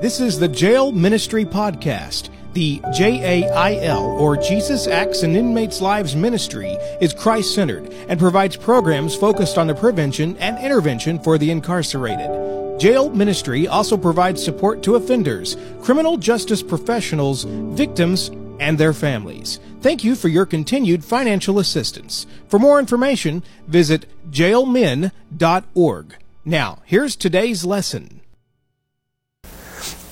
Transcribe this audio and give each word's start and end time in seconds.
This 0.00 0.18
is 0.18 0.38
the 0.38 0.48
Jail 0.48 0.92
Ministry 0.92 1.44
Podcast. 1.44 2.30
The 2.54 2.80
JAIL, 2.94 4.00
or 4.18 4.34
Jesus 4.34 4.86
Acts 4.86 5.22
in 5.22 5.36
Inmates' 5.36 5.82
Lives 5.82 6.16
Ministry, 6.16 6.70
is 7.02 7.12
Christ 7.12 7.54
centered 7.54 7.92
and 8.08 8.18
provides 8.18 8.56
programs 8.56 9.14
focused 9.14 9.58
on 9.58 9.66
the 9.66 9.74
prevention 9.74 10.38
and 10.38 10.58
intervention 10.58 11.18
for 11.22 11.36
the 11.36 11.50
incarcerated. 11.50 12.80
Jail 12.80 13.10
Ministry 13.10 13.68
also 13.68 13.98
provides 13.98 14.42
support 14.42 14.82
to 14.84 14.94
offenders, 14.94 15.58
criminal 15.82 16.16
justice 16.16 16.62
professionals, 16.62 17.44
victims, 17.44 18.30
and 18.58 18.78
their 18.78 18.94
families. 18.94 19.60
Thank 19.82 20.02
you 20.02 20.16
for 20.16 20.28
your 20.28 20.46
continued 20.46 21.04
financial 21.04 21.58
assistance. 21.58 22.26
For 22.48 22.58
more 22.58 22.78
information, 22.78 23.42
visit 23.68 24.06
jailmin.org. 24.30 26.16
Now, 26.46 26.78
here's 26.86 27.16
today's 27.16 27.66
lesson. 27.66 28.19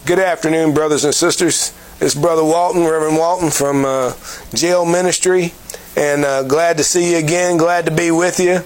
Good 0.08 0.20
afternoon, 0.20 0.72
brothers 0.72 1.04
and 1.04 1.14
sisters. 1.14 1.70
It's 2.00 2.14
Brother 2.14 2.42
Walton, 2.42 2.82
Reverend 2.84 3.18
Walton 3.18 3.50
from 3.50 3.84
uh, 3.84 4.14
Jail 4.54 4.86
Ministry, 4.86 5.52
and 5.98 6.24
uh, 6.24 6.44
glad 6.44 6.78
to 6.78 6.82
see 6.82 7.12
you 7.12 7.18
again. 7.18 7.58
Glad 7.58 7.84
to 7.84 7.90
be 7.90 8.10
with 8.10 8.40
you. 8.40 8.62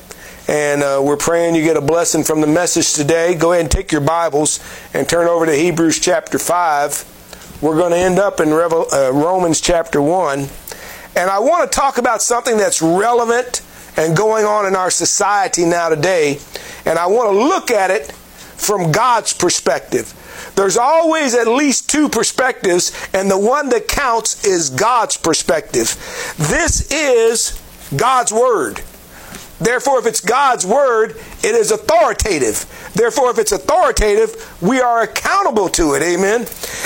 And 0.46 0.84
uh, 0.84 1.00
we're 1.02 1.16
praying 1.16 1.56
you 1.56 1.64
get 1.64 1.76
a 1.76 1.80
blessing 1.80 2.22
from 2.22 2.42
the 2.42 2.46
message 2.46 2.92
today. 2.92 3.34
Go 3.34 3.50
ahead 3.50 3.62
and 3.62 3.70
take 3.72 3.90
your 3.90 4.02
Bibles 4.02 4.60
and 4.94 5.08
turn 5.08 5.26
over 5.26 5.44
to 5.44 5.52
Hebrews 5.52 5.98
chapter 5.98 6.38
5. 6.38 7.58
We're 7.60 7.76
going 7.76 7.90
to 7.90 7.98
end 7.98 8.20
up 8.20 8.38
in 8.38 8.54
Revel- 8.54 8.86
uh, 8.94 9.10
Romans 9.10 9.60
chapter 9.60 10.00
1. 10.00 10.46
And 11.16 11.28
I 11.28 11.40
want 11.40 11.68
to 11.68 11.76
talk 11.76 11.98
about 11.98 12.22
something 12.22 12.56
that's 12.56 12.80
relevant 12.80 13.62
and 13.96 14.16
going 14.16 14.44
on 14.44 14.64
in 14.66 14.76
our 14.76 14.92
society 14.92 15.64
now 15.64 15.88
today. 15.88 16.38
And 16.86 17.00
I 17.00 17.06
want 17.06 17.32
to 17.32 17.36
look 17.36 17.72
at 17.72 17.90
it 17.90 18.14
from 18.62 18.92
God's 18.92 19.32
perspective. 19.32 20.14
There's 20.54 20.76
always 20.76 21.34
at 21.34 21.46
least 21.48 21.90
two 21.90 22.08
perspectives, 22.08 22.92
and 23.12 23.30
the 23.30 23.38
one 23.38 23.68
that 23.70 23.88
counts 23.88 24.44
is 24.44 24.70
God's 24.70 25.16
perspective. 25.16 25.96
This 26.38 26.90
is 26.90 27.60
God's 27.96 28.32
Word. 28.32 28.80
Therefore, 29.60 30.00
if 30.00 30.06
it's 30.06 30.20
God's 30.20 30.66
Word, 30.66 31.12
it 31.44 31.54
is 31.54 31.70
authoritative. 31.70 32.66
Therefore, 32.94 33.30
if 33.30 33.38
it's 33.38 33.52
authoritative, 33.52 34.34
we 34.60 34.80
are 34.80 35.02
accountable 35.02 35.68
to 35.70 35.94
it. 35.94 36.02
Amen. 36.02 36.40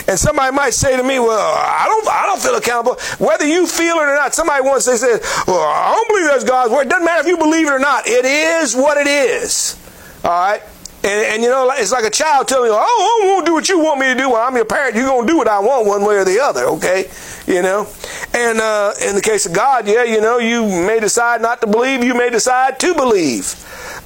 And 0.08 0.18
somebody 0.18 0.54
might 0.54 0.74
say 0.74 0.96
to 0.96 1.02
me, 1.02 1.18
"Well, 1.18 1.54
I 1.56 1.86
don't, 1.86 2.06
I 2.06 2.26
don't 2.26 2.40
feel 2.40 2.54
accountable." 2.54 2.98
Whether 3.18 3.46
you 3.46 3.66
feel 3.66 3.96
it 3.96 4.02
or 4.02 4.14
not, 4.14 4.34
somebody 4.34 4.62
once 4.62 4.84
they 4.84 4.96
said, 4.96 5.20
"Well, 5.46 5.58
I 5.58 5.92
don't 5.94 6.08
believe 6.08 6.26
that's 6.26 6.44
God's 6.44 6.70
word." 6.70 6.86
It 6.86 6.90
doesn't 6.90 7.04
matter 7.04 7.22
if 7.22 7.28
you 7.28 7.38
believe 7.38 7.66
it 7.66 7.72
or 7.72 7.78
not. 7.78 8.06
It 8.06 8.24
is 8.24 8.76
what 8.76 8.98
it 8.98 9.06
is. 9.06 9.76
All 10.22 10.30
right. 10.30 10.62
And, 11.06 11.34
and, 11.34 11.42
you 11.42 11.48
know, 11.48 11.70
it's 11.70 11.92
like 11.92 12.04
a 12.04 12.10
child 12.10 12.48
telling 12.48 12.68
you, 12.68 12.76
oh, 12.76 13.22
I 13.22 13.26
won't 13.26 13.46
do 13.46 13.52
what 13.52 13.68
you 13.68 13.78
want 13.78 14.00
me 14.00 14.06
to 14.06 14.14
do. 14.16 14.30
Well, 14.30 14.44
I'm 14.44 14.56
your 14.56 14.64
parent. 14.64 14.96
You're 14.96 15.06
going 15.06 15.24
to 15.24 15.32
do 15.32 15.36
what 15.36 15.46
I 15.46 15.60
want 15.60 15.86
one 15.86 16.04
way 16.04 16.16
or 16.16 16.24
the 16.24 16.40
other, 16.40 16.64
okay? 16.64 17.08
You 17.46 17.62
know? 17.62 17.86
And 18.34 18.58
uh, 18.58 18.92
in 19.06 19.14
the 19.14 19.22
case 19.22 19.46
of 19.46 19.52
God, 19.52 19.86
yeah, 19.86 20.02
you 20.02 20.20
know, 20.20 20.38
you 20.38 20.66
may 20.66 20.98
decide 20.98 21.40
not 21.40 21.60
to 21.60 21.68
believe. 21.68 22.02
You 22.02 22.14
may 22.14 22.28
decide 22.28 22.80
to 22.80 22.92
believe. 22.92 23.54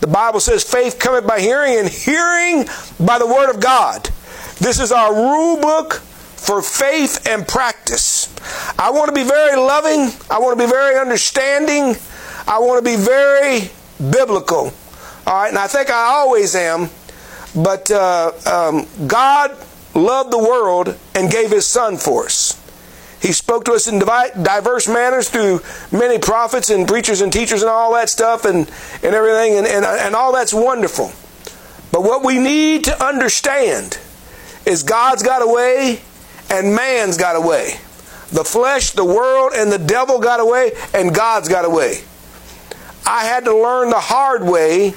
The 0.00 0.08
Bible 0.08 0.40
says 0.40 0.62
faith 0.62 0.98
cometh 0.98 1.26
by 1.26 1.40
hearing 1.40 1.78
and 1.78 1.88
hearing 1.88 2.66
by 3.00 3.18
the 3.18 3.26
word 3.26 3.48
of 3.48 3.60
God. 3.60 4.10
This 4.58 4.78
is 4.78 4.92
our 4.92 5.14
rule 5.14 5.58
book 5.58 5.94
for 5.94 6.60
faith 6.60 7.26
and 7.26 7.48
practice. 7.48 8.28
I 8.78 8.90
want 8.90 9.08
to 9.08 9.14
be 9.14 9.24
very 9.26 9.56
loving. 9.56 10.12
I 10.30 10.38
want 10.38 10.58
to 10.58 10.62
be 10.66 10.70
very 10.70 10.98
understanding. 10.98 11.96
I 12.46 12.58
want 12.58 12.84
to 12.84 12.90
be 12.90 13.02
very 13.02 13.70
biblical. 14.10 14.74
All 15.26 15.34
right, 15.34 15.48
and 15.48 15.58
I 15.58 15.66
think 15.66 15.90
I 15.90 16.06
always 16.14 16.54
am. 16.54 16.90
But 17.54 17.90
uh, 17.90 18.32
um, 18.46 18.86
God 19.06 19.56
loved 19.94 20.32
the 20.32 20.38
world 20.38 20.96
and 21.14 21.30
gave 21.30 21.50
His 21.50 21.66
Son 21.66 21.96
for 21.96 22.26
us. 22.26 22.56
He 23.20 23.32
spoke 23.32 23.64
to 23.66 23.72
us 23.72 23.86
in 23.86 23.98
diverse 23.98 24.88
manners 24.88 25.28
through 25.28 25.60
many 25.92 26.18
prophets 26.18 26.70
and 26.70 26.88
preachers 26.88 27.20
and 27.20 27.30
teachers 27.30 27.60
and 27.60 27.70
all 27.70 27.92
that 27.94 28.08
stuff 28.08 28.46
and, 28.46 28.70
and 29.02 29.14
everything, 29.14 29.58
and, 29.58 29.66
and, 29.66 29.84
and 29.84 30.14
all 30.14 30.32
that's 30.32 30.54
wonderful. 30.54 31.12
But 31.92 32.02
what 32.02 32.24
we 32.24 32.38
need 32.38 32.84
to 32.84 33.04
understand 33.04 33.98
is 34.64 34.82
God's 34.82 35.22
got 35.22 35.42
a 35.42 35.46
way 35.46 36.00
and 36.48 36.74
man's 36.74 37.18
got 37.18 37.36
a 37.36 37.40
way. 37.40 37.74
The 38.32 38.44
flesh, 38.44 38.92
the 38.92 39.04
world, 39.04 39.52
and 39.54 39.70
the 39.70 39.78
devil 39.78 40.18
got 40.20 40.40
away, 40.40 40.72
and 40.94 41.14
God's 41.14 41.48
got 41.48 41.64
away. 41.64 42.02
I 43.04 43.24
had 43.24 43.44
to 43.44 43.54
learn 43.54 43.90
the 43.90 44.00
hard 44.00 44.44
way 44.44 44.94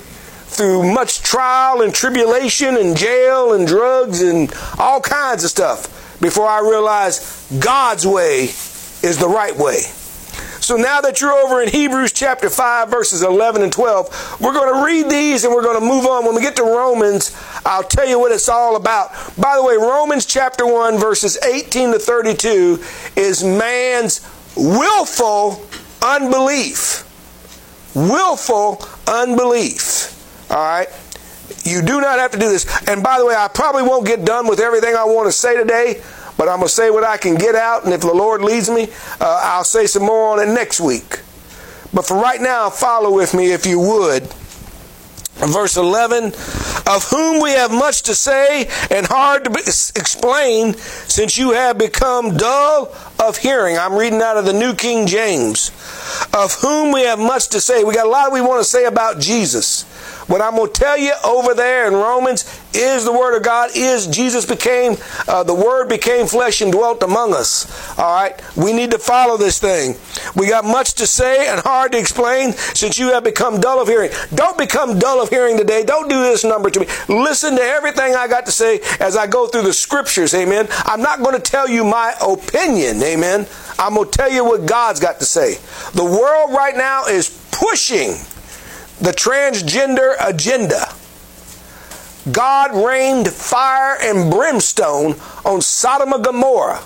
through 0.53 0.93
much 0.93 1.21
trial 1.21 1.81
and 1.81 1.93
tribulation 1.93 2.77
and 2.77 2.95
jail 2.95 3.53
and 3.53 3.67
drugs 3.67 4.21
and 4.21 4.53
all 4.77 5.01
kinds 5.01 5.43
of 5.43 5.49
stuff 5.49 6.19
before 6.21 6.47
I 6.47 6.61
realized 6.61 7.61
God's 7.61 8.05
way 8.05 8.43
is 8.43 9.17
the 9.17 9.27
right 9.27 9.55
way. 9.55 9.81
So 10.63 10.77
now 10.77 11.01
that 11.01 11.19
you're 11.19 11.33
over 11.33 11.61
in 11.61 11.67
Hebrews 11.67 12.13
chapter 12.13 12.49
5, 12.49 12.89
verses 12.89 13.21
11 13.21 13.63
and 13.63 13.73
12, 13.73 14.39
we're 14.39 14.53
going 14.53 14.73
to 14.73 14.85
read 14.85 15.11
these 15.11 15.43
and 15.43 15.53
we're 15.53 15.61
going 15.61 15.77
to 15.77 15.85
move 15.85 16.05
on. 16.05 16.25
When 16.25 16.35
we 16.35 16.41
get 16.41 16.55
to 16.55 16.63
Romans, 16.63 17.35
I'll 17.65 17.83
tell 17.83 18.07
you 18.07 18.17
what 18.17 18.31
it's 18.31 18.47
all 18.47 18.77
about. 18.77 19.11
By 19.37 19.57
the 19.57 19.63
way, 19.63 19.75
Romans 19.75 20.25
chapter 20.25 20.65
1, 20.65 20.97
verses 20.99 21.37
18 21.43 21.91
to 21.91 21.99
32 21.99 22.81
is 23.17 23.43
man's 23.43 24.25
willful 24.55 25.67
unbelief. 26.01 27.09
Willful 27.93 28.87
unbelief. 29.05 29.92
All 30.53 30.59
right? 30.59 30.87
You 31.65 31.81
do 31.81 31.99
not 31.99 32.19
have 32.19 32.31
to 32.31 32.39
do 32.39 32.47
this. 32.47 32.65
And 32.87 33.01
by 33.01 33.17
the 33.17 33.25
way, 33.25 33.35
I 33.35 33.47
probably 33.47 33.81
won't 33.81 34.05
get 34.05 34.23
done 34.23 34.47
with 34.47 34.59
everything 34.59 34.95
I 34.95 35.03
want 35.03 35.27
to 35.27 35.31
say 35.31 35.57
today, 35.57 36.01
but 36.37 36.47
I'm 36.47 36.57
going 36.57 36.67
to 36.67 36.73
say 36.73 36.91
what 36.91 37.03
I 37.03 37.17
can 37.17 37.35
get 37.35 37.55
out. 37.55 37.85
And 37.85 37.93
if 37.93 38.01
the 38.01 38.13
Lord 38.13 38.41
leads 38.41 38.69
me, 38.69 38.83
uh, 39.19 39.41
I'll 39.43 39.63
say 39.63 39.87
some 39.87 40.03
more 40.03 40.33
on 40.33 40.47
it 40.47 40.53
next 40.53 40.79
week. 40.79 41.21
But 41.91 42.05
for 42.05 42.15
right 42.15 42.39
now, 42.39 42.69
follow 42.69 43.15
with 43.15 43.33
me 43.33 43.51
if 43.51 43.65
you 43.65 43.79
would. 43.79 44.23
Verse 45.35 45.75
11, 45.77 46.25
of 46.85 47.07
whom 47.09 47.41
we 47.41 47.51
have 47.51 47.71
much 47.71 48.03
to 48.03 48.15
say 48.15 48.69
and 48.91 49.05
hard 49.07 49.45
to 49.45 49.51
explain, 49.51 50.73
since 50.75 51.37
you 51.37 51.51
have 51.51 51.77
become 51.77 52.37
dull 52.37 52.95
of 53.19 53.37
hearing. 53.37 53.77
I'm 53.77 53.95
reading 53.95 54.21
out 54.21 54.37
of 54.37 54.45
the 54.45 54.53
New 54.53 54.75
King 54.75 55.07
James. 55.07 55.71
Of 56.33 56.53
whom 56.61 56.93
we 56.93 57.01
have 57.01 57.19
much 57.19 57.49
to 57.49 57.61
say. 57.61 57.83
We 57.83 57.95
got 57.95 58.05
a 58.05 58.09
lot 58.09 58.31
we 58.31 58.41
want 58.41 58.61
to 58.61 58.69
say 58.69 58.85
about 58.85 59.19
Jesus. 59.19 59.85
What 60.27 60.41
I'm 60.41 60.55
going 60.55 60.71
to 60.71 60.79
tell 60.79 60.97
you 60.97 61.13
over 61.25 61.53
there 61.53 61.87
in 61.87 61.93
Romans 61.93 62.43
is 62.73 63.05
the 63.05 63.11
Word 63.11 63.35
of 63.35 63.43
God, 63.43 63.71
is 63.75 64.07
Jesus 64.07 64.45
became, 64.45 64.97
uh, 65.27 65.43
the 65.43 65.53
Word 65.53 65.89
became 65.89 66.27
flesh 66.27 66.61
and 66.61 66.71
dwelt 66.71 67.03
among 67.03 67.33
us. 67.33 67.97
All 67.99 68.15
right? 68.15 68.41
We 68.55 68.73
need 68.73 68.91
to 68.91 68.99
follow 68.99 69.37
this 69.37 69.59
thing. 69.59 69.95
We 70.35 70.47
got 70.47 70.65
much 70.65 70.93
to 70.95 71.07
say 71.07 71.47
and 71.47 71.59
hard 71.61 71.91
to 71.91 71.99
explain 71.99 72.53
since 72.53 72.97
you 72.97 73.09
have 73.09 73.23
become 73.23 73.59
dull 73.59 73.81
of 73.81 73.87
hearing. 73.87 74.11
Don't 74.33 74.57
become 74.57 74.97
dull 74.97 75.21
of 75.21 75.29
hearing 75.29 75.57
today. 75.57 75.83
Don't 75.83 76.09
do 76.09 76.21
this 76.21 76.43
number 76.43 76.69
to 76.69 76.79
me. 76.79 76.87
Listen 77.09 77.55
to 77.55 77.61
everything 77.61 78.15
I 78.15 78.27
got 78.27 78.45
to 78.45 78.51
say 78.51 78.79
as 78.99 79.15
I 79.15 79.27
go 79.27 79.47
through 79.47 79.63
the 79.63 79.73
scriptures. 79.73 80.33
Amen. 80.33 80.67
I'm 80.85 81.01
not 81.01 81.19
going 81.19 81.35
to 81.35 81.41
tell 81.41 81.69
you 81.69 81.83
my 81.83 82.15
opinion. 82.21 83.01
Amen. 83.03 83.47
I'm 83.77 83.95
going 83.95 84.09
to 84.09 84.17
tell 84.17 84.31
you 84.31 84.45
what 84.45 84.65
God's 84.65 84.99
got 84.99 85.19
to 85.19 85.25
say. 85.25 85.57
The 85.93 86.05
world 86.05 86.51
right 86.51 86.75
now 86.75 87.05
is 87.05 87.29
pushing 87.51 88.15
the 89.03 89.11
transgender 89.11 90.15
agenda. 90.25 90.95
God 92.31 92.73
rained 92.73 93.27
fire 93.27 93.97
and 94.01 94.31
brimstone 94.31 95.15
on 95.43 95.59
Sodom 95.59 96.13
and 96.13 96.23
Gomorrah 96.23 96.81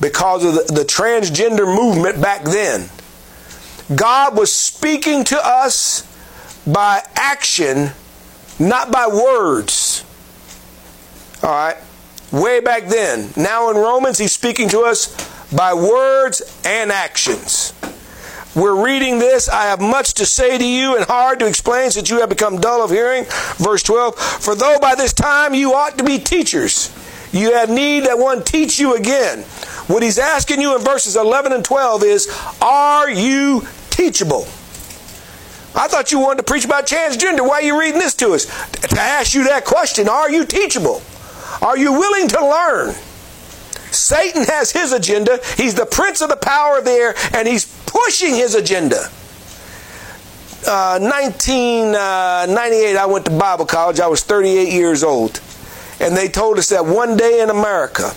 because 0.00 0.44
of 0.44 0.54
the, 0.54 0.72
the, 0.72 0.84
transgender 0.84 1.66
movement 1.66 2.22
back 2.22 2.44
then. 2.44 2.88
God 3.96 4.36
was 4.36 4.52
speaking 4.52 5.24
to 5.24 5.44
us 5.44 6.06
by 6.64 7.02
action, 7.16 7.90
not 8.60 8.92
by 8.92 9.08
words. 9.08 10.04
All 11.42 11.50
right? 11.50 11.76
Way 12.30 12.60
back 12.60 12.86
then. 12.86 13.30
Now 13.36 13.70
in 13.70 13.76
Romans, 13.76 14.18
he's 14.18 14.32
speaking 14.32 14.68
to 14.68 14.82
us 14.82 15.16
by 15.52 15.74
words 15.74 16.42
and 16.64 16.92
actions. 16.92 17.72
We're 18.54 18.84
reading 18.84 19.18
this. 19.18 19.48
I 19.48 19.64
have 19.64 19.80
much 19.80 20.14
to 20.14 20.26
say 20.26 20.58
to 20.58 20.66
you 20.66 20.96
and 20.96 21.06
hard 21.06 21.38
to 21.38 21.46
explain 21.46 21.90
since 21.90 22.10
you 22.10 22.20
have 22.20 22.28
become 22.28 22.60
dull 22.60 22.84
of 22.84 22.90
hearing. 22.90 23.24
Verse 23.56 23.82
12. 23.82 24.18
For 24.18 24.54
though 24.54 24.78
by 24.78 24.94
this 24.94 25.14
time 25.14 25.54
you 25.54 25.72
ought 25.72 25.96
to 25.96 26.04
be 26.04 26.18
teachers, 26.18 26.92
you 27.32 27.54
have 27.54 27.70
need 27.70 28.04
that 28.04 28.18
one 28.18 28.44
teach 28.44 28.78
you 28.78 28.94
again. 28.94 29.44
What 29.88 30.02
he's 30.02 30.18
asking 30.18 30.60
you 30.60 30.76
in 30.76 30.82
verses 30.82 31.16
11 31.16 31.52
and 31.52 31.64
12 31.64 32.04
is, 32.04 32.28
Are 32.60 33.08
you 33.08 33.66
teachable? 33.88 34.42
I 35.74 35.88
thought 35.88 36.12
you 36.12 36.18
wanted 36.18 36.38
to 36.38 36.42
preach 36.42 36.66
about 36.66 36.86
transgender. 36.86 37.40
Why 37.40 37.54
are 37.56 37.62
you 37.62 37.80
reading 37.80 38.00
this 38.00 38.14
to 38.16 38.34
us? 38.34 38.44
To 38.72 39.00
ask 39.00 39.32
you 39.32 39.44
that 39.44 39.64
question 39.64 40.08
Are 40.08 40.30
you 40.30 40.44
teachable? 40.44 41.00
Are 41.62 41.78
you 41.78 41.92
willing 41.92 42.28
to 42.28 42.46
learn? 42.46 42.94
Satan 43.92 44.44
has 44.44 44.72
his 44.72 44.92
agenda. 44.92 45.38
He's 45.56 45.74
the 45.74 45.86
prince 45.86 46.20
of 46.20 46.28
the 46.28 46.36
power 46.36 46.78
of 46.78 46.84
the 46.84 46.90
air, 46.90 47.14
and 47.32 47.46
he's 47.46 47.71
pushing 47.92 48.34
his 48.34 48.54
agenda. 48.54 49.10
Uh, 50.66 50.98
1998, 50.98 52.96
uh, 52.96 53.02
I 53.02 53.06
went 53.06 53.26
to 53.26 53.30
Bible 53.30 53.66
college. 53.66 54.00
I 54.00 54.06
was 54.06 54.22
38 54.22 54.72
years 54.72 55.04
old. 55.04 55.40
And 56.00 56.16
they 56.16 56.28
told 56.28 56.58
us 56.58 56.70
that 56.70 56.86
one 56.86 57.16
day 57.16 57.42
in 57.42 57.50
America, 57.50 58.12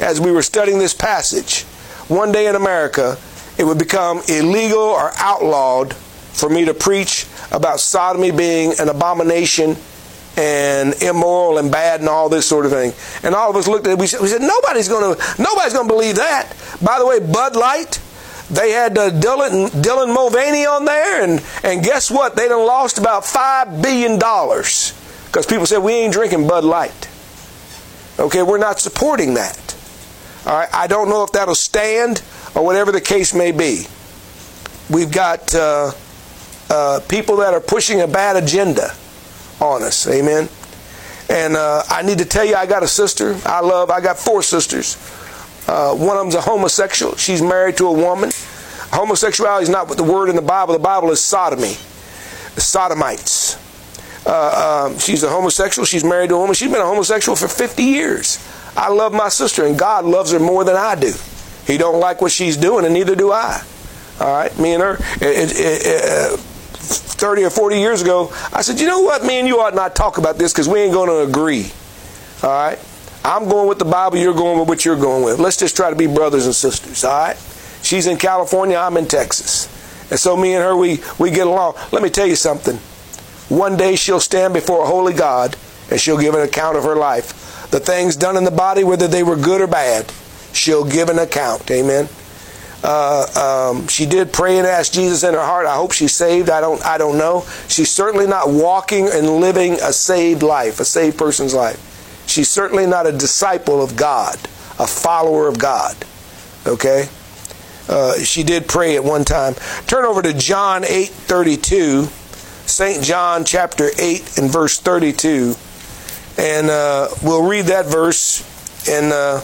as 0.00 0.18
we 0.20 0.32
were 0.32 0.42
studying 0.42 0.78
this 0.78 0.94
passage, 0.94 1.64
one 2.08 2.32
day 2.32 2.46
in 2.46 2.54
America, 2.54 3.18
it 3.58 3.64
would 3.64 3.78
become 3.78 4.22
illegal 4.28 4.78
or 4.78 5.12
outlawed 5.18 5.94
for 5.94 6.48
me 6.48 6.64
to 6.64 6.72
preach 6.72 7.26
about 7.52 7.80
sodomy 7.80 8.30
being 8.30 8.72
an 8.78 8.88
abomination 8.88 9.76
and 10.36 10.94
immoral 11.02 11.58
and 11.58 11.70
bad 11.70 12.00
and 12.00 12.08
all 12.08 12.28
this 12.30 12.46
sort 12.46 12.64
of 12.64 12.72
thing. 12.72 12.92
And 13.22 13.34
all 13.34 13.50
of 13.50 13.56
us 13.56 13.68
looked 13.68 13.86
at 13.86 13.92
it. 13.92 13.98
We 13.98 14.06
said, 14.06 14.20
we 14.20 14.28
said 14.28 14.40
nobody's 14.40 14.88
going 14.88 15.14
to 15.14 15.42
nobody's 15.42 15.74
going 15.74 15.86
to 15.86 15.92
believe 15.92 16.16
that. 16.16 16.54
By 16.82 16.98
the 16.98 17.06
way, 17.06 17.18
Bud 17.18 17.56
Light, 17.56 18.00
they 18.50 18.72
had 18.72 18.98
uh, 18.98 19.10
Dylan 19.10 19.68
Dylan 19.70 20.12
Mulvaney 20.12 20.66
on 20.66 20.84
there, 20.84 21.22
and 21.22 21.42
and 21.62 21.84
guess 21.84 22.10
what? 22.10 22.36
They 22.36 22.48
done 22.48 22.66
lost 22.66 22.98
about 22.98 23.24
five 23.24 23.80
billion 23.80 24.18
dollars 24.18 24.92
because 25.26 25.46
people 25.46 25.66
said 25.66 25.78
we 25.78 25.92
ain't 25.92 26.12
drinking 26.12 26.48
Bud 26.48 26.64
Light. 26.64 27.08
Okay, 28.18 28.42
we're 28.42 28.58
not 28.58 28.80
supporting 28.80 29.34
that. 29.34 29.76
All 30.46 30.58
right, 30.58 30.68
I 30.72 30.86
don't 30.86 31.08
know 31.08 31.22
if 31.22 31.32
that'll 31.32 31.54
stand 31.54 32.22
or 32.54 32.64
whatever 32.64 32.92
the 32.92 33.00
case 33.00 33.32
may 33.34 33.52
be. 33.52 33.86
We've 34.90 35.12
got 35.12 35.54
uh, 35.54 35.92
uh, 36.68 37.00
people 37.08 37.36
that 37.36 37.54
are 37.54 37.60
pushing 37.60 38.00
a 38.00 38.08
bad 38.08 38.36
agenda 38.36 38.90
on 39.60 39.82
us. 39.82 40.08
Amen. 40.08 40.48
And 41.28 41.56
uh, 41.56 41.84
I 41.88 42.02
need 42.02 42.18
to 42.18 42.24
tell 42.24 42.44
you, 42.44 42.56
I 42.56 42.66
got 42.66 42.82
a 42.82 42.88
sister 42.88 43.36
I 43.44 43.60
love. 43.60 43.90
I 43.90 44.00
got 44.00 44.18
four 44.18 44.42
sisters. 44.42 44.96
Uh, 45.68 45.94
one 45.94 46.16
of 46.16 46.24
them's 46.24 46.34
a 46.34 46.40
homosexual. 46.40 47.14
She's 47.16 47.40
married 47.40 47.76
to 47.76 47.86
a 47.86 47.92
woman. 47.92 48.30
Homosexuality 48.90 49.64
is 49.64 49.68
not 49.68 49.88
what 49.88 49.96
the 49.96 50.04
word 50.04 50.28
in 50.28 50.36
the 50.36 50.42
Bible. 50.42 50.72
The 50.72 50.78
Bible 50.80 51.10
is 51.10 51.20
sodomy. 51.20 51.74
Sodomites. 52.56 53.56
Uh, 54.26 54.88
um, 54.90 54.98
she's 54.98 55.22
a 55.22 55.28
homosexual. 55.28 55.86
She's 55.86 56.04
married 56.04 56.28
to 56.30 56.36
a 56.36 56.38
woman. 56.38 56.54
She's 56.54 56.70
been 56.70 56.80
a 56.80 56.86
homosexual 56.86 57.36
for 57.36 57.48
50 57.48 57.82
years. 57.82 58.38
I 58.76 58.88
love 58.88 59.12
my 59.12 59.28
sister, 59.28 59.64
and 59.64 59.78
God 59.78 60.04
loves 60.04 60.32
her 60.32 60.38
more 60.38 60.64
than 60.64 60.76
I 60.76 60.94
do. 60.94 61.12
He 61.66 61.78
don't 61.78 62.00
like 62.00 62.20
what 62.20 62.32
she's 62.32 62.56
doing, 62.56 62.84
and 62.84 62.94
neither 62.94 63.14
do 63.14 63.32
I. 63.32 63.62
All 64.20 64.32
right, 64.32 64.56
me 64.58 64.74
and 64.74 64.82
her. 64.82 64.94
It, 65.16 65.52
it, 65.52 65.86
it, 65.86 66.40
30 66.40 67.44
or 67.44 67.50
40 67.50 67.78
years 67.78 68.02
ago, 68.02 68.32
I 68.52 68.62
said, 68.62 68.80
you 68.80 68.86
know 68.86 69.00
what, 69.00 69.22
me 69.22 69.38
and 69.38 69.46
you 69.46 69.60
ought 69.60 69.74
not 69.74 69.94
talk 69.94 70.18
about 70.18 70.38
this 70.38 70.52
because 70.52 70.68
we 70.68 70.80
ain't 70.80 70.92
going 70.92 71.08
to 71.08 71.20
agree. 71.20 71.70
All 72.42 72.50
right? 72.50 72.78
I'm 73.24 73.48
going 73.48 73.68
with 73.68 73.78
the 73.78 73.84
Bible, 73.84 74.16
you're 74.16 74.34
going 74.34 74.58
with 74.58 74.68
what 74.68 74.84
you're 74.84 74.96
going 74.96 75.24
with. 75.24 75.38
Let's 75.38 75.58
just 75.58 75.76
try 75.76 75.90
to 75.90 75.96
be 75.96 76.06
brothers 76.06 76.46
and 76.46 76.54
sisters, 76.54 77.04
all 77.04 77.12
right? 77.12 77.36
She's 77.82 78.06
in 78.06 78.16
California, 78.16 78.76
I'm 78.76 78.96
in 78.96 79.06
Texas. 79.06 79.68
And 80.10 80.18
so 80.18 80.36
me 80.36 80.54
and 80.54 80.62
her, 80.62 80.76
we, 80.76 81.00
we 81.18 81.30
get 81.30 81.46
along. 81.46 81.76
Let 81.92 82.02
me 82.02 82.10
tell 82.10 82.26
you 82.26 82.36
something. 82.36 82.76
One 83.48 83.76
day 83.76 83.96
she'll 83.96 84.20
stand 84.20 84.54
before 84.54 84.82
a 84.84 84.86
holy 84.86 85.14
God 85.14 85.56
and 85.90 86.00
she'll 86.00 86.18
give 86.18 86.34
an 86.34 86.42
account 86.42 86.76
of 86.76 86.84
her 86.84 86.96
life. 86.96 87.68
The 87.70 87.80
things 87.80 88.16
done 88.16 88.36
in 88.36 88.44
the 88.44 88.50
body, 88.50 88.84
whether 88.84 89.08
they 89.08 89.22
were 89.22 89.36
good 89.36 89.60
or 89.60 89.66
bad, 89.66 90.12
she'll 90.52 90.84
give 90.84 91.08
an 91.08 91.18
account. 91.18 91.70
Amen. 91.70 92.08
Uh, 92.82 93.72
um, 93.74 93.88
she 93.88 94.06
did 94.06 94.32
pray 94.32 94.58
and 94.58 94.66
ask 94.66 94.92
Jesus 94.92 95.22
in 95.22 95.34
her 95.34 95.40
heart. 95.40 95.66
I 95.66 95.76
hope 95.76 95.92
she's 95.92 96.14
saved. 96.14 96.48
I 96.48 96.60
don't. 96.60 96.84
I 96.84 96.96
don't 96.96 97.18
know. 97.18 97.44
She's 97.68 97.92
certainly 97.92 98.26
not 98.26 98.48
walking 98.50 99.08
and 99.08 99.40
living 99.40 99.74
a 99.74 99.92
saved 99.92 100.42
life, 100.42 100.80
a 100.80 100.84
saved 100.84 101.18
person's 101.18 101.52
life. 101.52 102.24
She's 102.26 102.48
certainly 102.48 102.86
not 102.86 103.06
a 103.06 103.12
disciple 103.12 103.82
of 103.82 103.96
God, 103.96 104.36
a 104.78 104.86
follower 104.86 105.46
of 105.46 105.58
God. 105.58 105.94
Okay. 106.66 107.08
Uh, 107.90 108.14
she 108.20 108.44
did 108.44 108.68
pray 108.68 108.94
at 108.94 109.02
one 109.02 109.24
time. 109.24 109.54
Turn 109.88 110.04
over 110.04 110.22
to 110.22 110.32
John 110.32 110.84
eight 110.84 111.08
thirty 111.08 111.56
two, 111.56 112.04
Saint 112.64 113.02
John 113.02 113.44
chapter 113.44 113.90
eight 113.98 114.38
and 114.38 114.48
verse 114.48 114.78
thirty 114.78 115.12
two, 115.12 115.54
and 116.38 116.70
uh, 116.70 117.08
we'll 117.24 117.48
read 117.48 117.66
that 117.66 117.86
verse, 117.86 118.46
and 118.88 119.12
uh, 119.12 119.42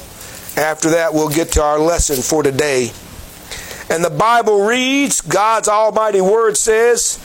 after 0.56 0.90
that 0.90 1.12
we'll 1.12 1.28
get 1.28 1.48
to 1.52 1.62
our 1.62 1.80
lesson 1.80 2.22
for 2.22 2.44
today. 2.44 2.92
And 3.90 4.04
the 4.04 4.10
Bible 4.10 4.64
reads, 4.64 5.20
God's 5.20 5.68
almighty 5.68 6.20
word 6.20 6.56
says, 6.56 7.18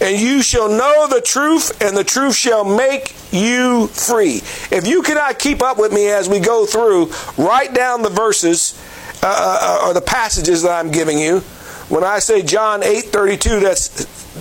and 0.00 0.20
you 0.20 0.40
shall 0.40 0.68
know 0.68 1.08
the 1.08 1.20
truth, 1.20 1.82
and 1.82 1.96
the 1.96 2.04
truth 2.04 2.36
shall 2.36 2.64
make 2.64 3.14
you 3.32 3.88
free. 3.88 4.36
If 4.70 4.86
you 4.86 5.02
cannot 5.02 5.40
keep 5.40 5.62
up 5.62 5.78
with 5.78 5.92
me 5.92 6.08
as 6.08 6.28
we 6.28 6.38
go 6.38 6.64
through, 6.64 7.10
write 7.36 7.74
down 7.74 8.02
the 8.02 8.08
verses 8.08 8.80
uh, 9.22 9.80
uh, 9.82 9.86
or 9.86 9.94
the 9.94 10.00
passages 10.00 10.62
that 10.62 10.70
I'm 10.70 10.90
giving 10.90 11.18
you. 11.18 11.40
When 11.88 12.04
I 12.04 12.20
say 12.20 12.42
John 12.42 12.82
8:32, 12.82 13.60
that's 13.60 13.88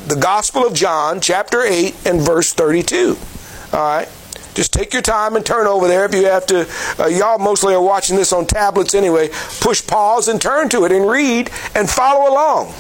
the 0.08 0.16
Gospel 0.16 0.66
of 0.66 0.74
John, 0.74 1.20
chapter 1.20 1.62
8 1.62 1.96
and 2.06 2.22
verse 2.22 2.54
32. 2.54 3.18
All 3.74 3.80
right. 3.80 4.08
Just 4.54 4.74
take 4.74 4.94
your 4.94 5.02
time 5.02 5.36
and 5.36 5.46
turn 5.46 5.68
over 5.68 5.88
there. 5.88 6.06
If 6.06 6.14
you 6.14 6.26
have 6.26 6.46
to, 6.48 6.68
uh, 7.00 7.08
y'all 7.08 7.38
mostly 7.38 7.74
are 7.74 7.82
watching 7.82 8.18
this 8.18 8.34
on 8.34 8.46
tablets 8.46 8.94
anyway. 8.94 9.30
Push 9.62 9.86
pause 9.88 10.28
and 10.28 10.42
turn 10.42 10.70
to 10.70 10.86
it 10.86 10.92
and 10.92 11.08
read 11.08 11.50
and 11.76 11.90
follow 11.90 12.32
along. 12.32 12.74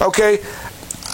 Okay? 0.00 0.38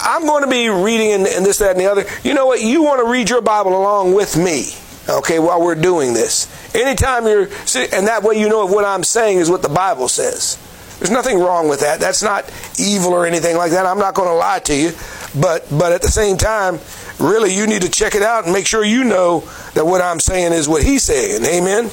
I'm 0.02 0.22
going 0.26 0.42
to 0.42 0.50
be 0.50 0.68
reading 0.68 1.12
and, 1.12 1.26
and 1.26 1.46
this, 1.46 1.58
that, 1.58 1.70
and 1.70 1.80
the 1.80 1.90
other. 1.90 2.04
You 2.24 2.34
know 2.34 2.46
what? 2.46 2.60
You 2.60 2.82
want 2.82 3.00
to 3.00 3.10
read 3.10 3.30
your 3.30 3.40
Bible 3.40 3.70
along 3.78 4.14
with 4.14 4.36
me. 4.36 4.72
Okay, 5.08 5.38
while 5.38 5.60
we're 5.60 5.74
doing 5.74 6.12
this. 6.14 6.41
Anytime 6.74 7.26
you're, 7.26 7.42
and 7.92 8.06
that 8.06 8.22
way 8.22 8.38
you 8.38 8.48
know 8.48 8.66
if 8.66 8.74
what 8.74 8.84
I'm 8.84 9.04
saying 9.04 9.38
is 9.38 9.50
what 9.50 9.62
the 9.62 9.69
Bible 9.69 10.08
says. 10.08 10.58
There's 10.98 11.10
nothing 11.10 11.40
wrong 11.40 11.69
with 11.69 11.80
that. 11.80 11.98
That's 12.00 12.22
not 12.22 12.44
evil 12.78 13.12
or 13.12 13.26
anything 13.26 13.56
like 13.56 13.72
that. 13.72 13.86
I'm 13.86 13.98
not 13.98 14.14
going 14.14 14.28
to 14.28 14.34
lie 14.34 14.60
to 14.60 14.74
you. 14.74 14.92
But, 15.38 15.66
but 15.70 15.92
at 15.92 16.00
the 16.00 16.08
same 16.08 16.36
time, 16.36 16.78
really 17.19 17.54
you 17.54 17.66
need 17.66 17.82
to 17.82 17.88
check 17.88 18.14
it 18.14 18.22
out 18.22 18.44
and 18.44 18.52
make 18.52 18.66
sure 18.66 18.84
you 18.84 19.04
know 19.04 19.40
that 19.74 19.84
what 19.84 20.00
I'm 20.00 20.20
saying 20.20 20.52
is 20.52 20.69
what 20.69 20.82
he's 20.82 21.02
saying. 21.02 21.44
Amen? 21.44 21.90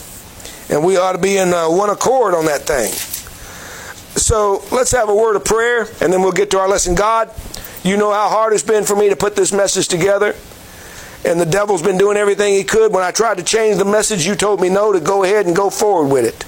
And 0.70 0.86
we 0.86 0.98
ought 0.98 1.14
to 1.14 1.18
be 1.18 1.38
in 1.38 1.54
uh, 1.54 1.70
one 1.70 1.90
accord 1.90 2.36
on 2.36 2.46
that 2.46 2.62
thing. 2.62 2.92
So 4.16 4.64
let's 4.72 4.92
have 4.92 5.10
a 5.10 5.16
word 5.16 5.36
of 5.36 5.44
prayer 5.44 5.88
and 6.02 6.14
then 6.14 6.22
we'll 6.22 6.31
get 6.31 6.52
to 6.52 6.60
our 6.60 6.68
lesson. 6.68 6.94
God, 6.94 7.31
you 7.84 7.98
know 7.98 8.12
how 8.12 8.30
hard 8.30 8.54
it's 8.54 8.64
been 8.64 8.84
for 8.84 8.96
me 8.96 9.10
to 9.10 9.16
put 9.16 9.36
this 9.36 9.52
message 9.52 9.88
together. 9.88 10.36
And 11.25 11.39
the 11.39 11.45
devil's 11.45 11.81
been 11.81 11.98
doing 11.98 12.18
everything 12.18 12.54
he 12.54 12.63
could. 12.63 12.94
When 12.94 13.04
I 13.04 13.12
tried 13.12 13.38
to 13.38 13.44
change 13.44 13.77
the 13.77 13.86
message, 13.86 14.25
you 14.25 14.36
told 14.36 14.62
me 14.62 14.69
no 14.69 14.94
to 14.94 15.00
go 15.00 15.24
ahead 15.24 15.45
and 15.45 15.56
go 15.56 15.69
forward 15.69 16.12
with 16.13 16.25
it. 16.25 16.45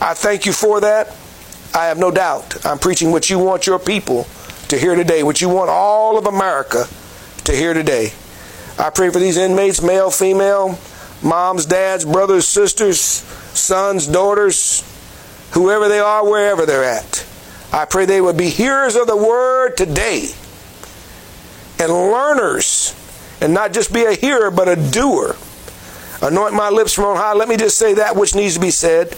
I 0.00 0.14
thank 0.14 0.46
you 0.46 0.52
for 0.52 0.80
that. 0.80 1.14
I 1.74 1.86
have 1.86 1.98
no 1.98 2.10
doubt. 2.10 2.64
I'm 2.64 2.78
preaching 2.78 3.10
what 3.10 3.28
you 3.28 3.38
want 3.38 3.66
your 3.66 3.78
people 3.78 4.26
to 4.68 4.78
hear 4.78 4.94
today, 4.94 5.22
what 5.22 5.40
you 5.40 5.48
want 5.48 5.70
all 5.70 6.18
of 6.18 6.26
America 6.26 6.86
to 7.44 7.52
hear 7.52 7.74
today. 7.74 8.12
I 8.78 8.90
pray 8.90 9.10
for 9.10 9.18
these 9.18 9.36
inmates, 9.36 9.82
male, 9.82 10.10
female, 10.10 10.78
moms, 11.22 11.66
dads, 11.66 12.04
brothers, 12.04 12.46
sisters, 12.46 12.98
sons, 13.00 14.06
daughters, 14.06 14.82
whoever 15.52 15.88
they 15.88 15.98
are, 15.98 16.28
wherever 16.28 16.66
they're 16.66 16.84
at. 16.84 17.26
I 17.72 17.84
pray 17.84 18.06
they 18.06 18.20
would 18.20 18.36
be 18.36 18.48
hearers 18.48 18.96
of 18.96 19.06
the 19.06 19.16
word 19.16 19.76
today 19.76 20.30
and 21.78 21.92
learners, 21.92 22.94
and 23.40 23.52
not 23.52 23.72
just 23.72 23.92
be 23.92 24.04
a 24.04 24.14
hearer, 24.14 24.50
but 24.50 24.68
a 24.68 24.76
doer. 24.90 25.36
Anoint 26.22 26.54
my 26.54 26.70
lips 26.70 26.92
from 26.92 27.04
on 27.04 27.16
high. 27.16 27.34
Let 27.34 27.48
me 27.48 27.56
just 27.56 27.78
say 27.78 27.94
that 27.94 28.16
which 28.16 28.34
needs 28.34 28.54
to 28.54 28.60
be 28.60 28.70
said. 28.70 29.16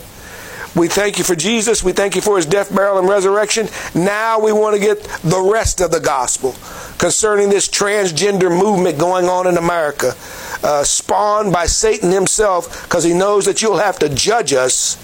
We 0.77 0.89
thank 0.89 1.19
you 1.19 1.25
for 1.25 1.35
Jesus. 1.35 1.83
We 1.83 1.93
thank 1.93 2.15
you 2.15 2.21
for 2.21 2.37
his 2.37 2.47
death, 2.47 2.75
burial, 2.75 2.99
and 2.99 3.09
resurrection. 3.09 3.69
Now 3.95 4.39
we 4.39 4.53
want 4.53 4.77
to 4.77 4.81
get 4.81 5.03
the 5.23 5.41
rest 5.41 5.81
of 5.81 5.91
the 5.91 6.01
gospel 6.01 6.53
concerning 6.99 7.49
this 7.49 7.69
transgender 7.69 8.51
movement 8.51 8.99
going 8.99 9.27
on 9.27 9.47
in 9.47 9.57
America, 9.57 10.15
uh, 10.63 10.85
spawned 10.85 11.53
by 11.53 11.67
Satan 11.67 12.11
himself, 12.11 12.85
because 12.85 13.05
he 13.05 13.15
knows 13.15 13.45
that 13.47 13.63
you'll 13.63 13.79
have 13.79 13.99
to 14.01 14.09
judge 14.09 14.53
us 14.53 14.97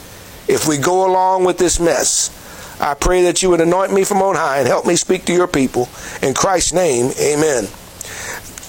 if 0.48 0.68
we 0.68 0.76
go 0.76 1.10
along 1.10 1.44
with 1.44 1.58
this 1.58 1.80
mess. 1.80 2.30
I 2.80 2.94
pray 2.94 3.22
that 3.22 3.42
you 3.42 3.50
would 3.50 3.60
anoint 3.60 3.92
me 3.92 4.04
from 4.04 4.20
on 4.20 4.34
high 4.34 4.58
and 4.58 4.68
help 4.68 4.84
me 4.84 4.96
speak 4.96 5.24
to 5.26 5.32
your 5.32 5.46
people. 5.46 5.88
In 6.22 6.34
Christ's 6.34 6.72
name, 6.72 7.12
amen. 7.20 7.68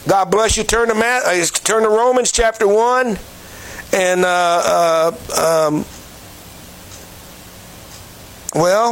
God 0.08 0.26
bless 0.26 0.56
you. 0.56 0.64
Turn 0.64 0.90
to, 0.90 0.96
Matt, 0.96 1.24
uh, 1.26 1.46
turn 1.64 1.84
to 1.84 1.90
Romans 1.90 2.32
chapter 2.32 2.68
1 2.68 3.18
and 3.94 4.26
uh, 4.26 5.12
uh 5.36 5.68
um, 5.68 5.86
well, 8.54 8.92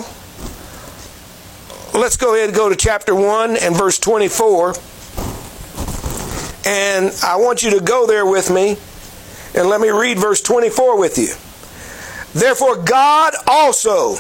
let's 1.94 2.18
go 2.18 2.36
ahead 2.36 2.50
and 2.50 2.56
go 2.56 2.68
to 2.68 2.76
chapter 2.76 3.14
1 3.14 3.58
and 3.58 3.76
verse 3.76 4.00
24. 4.00 4.74
And 6.66 7.14
I 7.24 7.36
want 7.38 7.62
you 7.62 7.72
to 7.78 7.80
go 7.80 8.08
there 8.08 8.26
with 8.26 8.50
me 8.50 8.78
and 9.56 9.70
let 9.70 9.82
me 9.82 9.90
read 9.90 10.18
verse 10.18 10.42
24 10.42 10.98
with 10.98 11.18
you. 11.18 11.34
Therefore, 12.40 12.78
God 12.82 13.34
also 13.46 14.16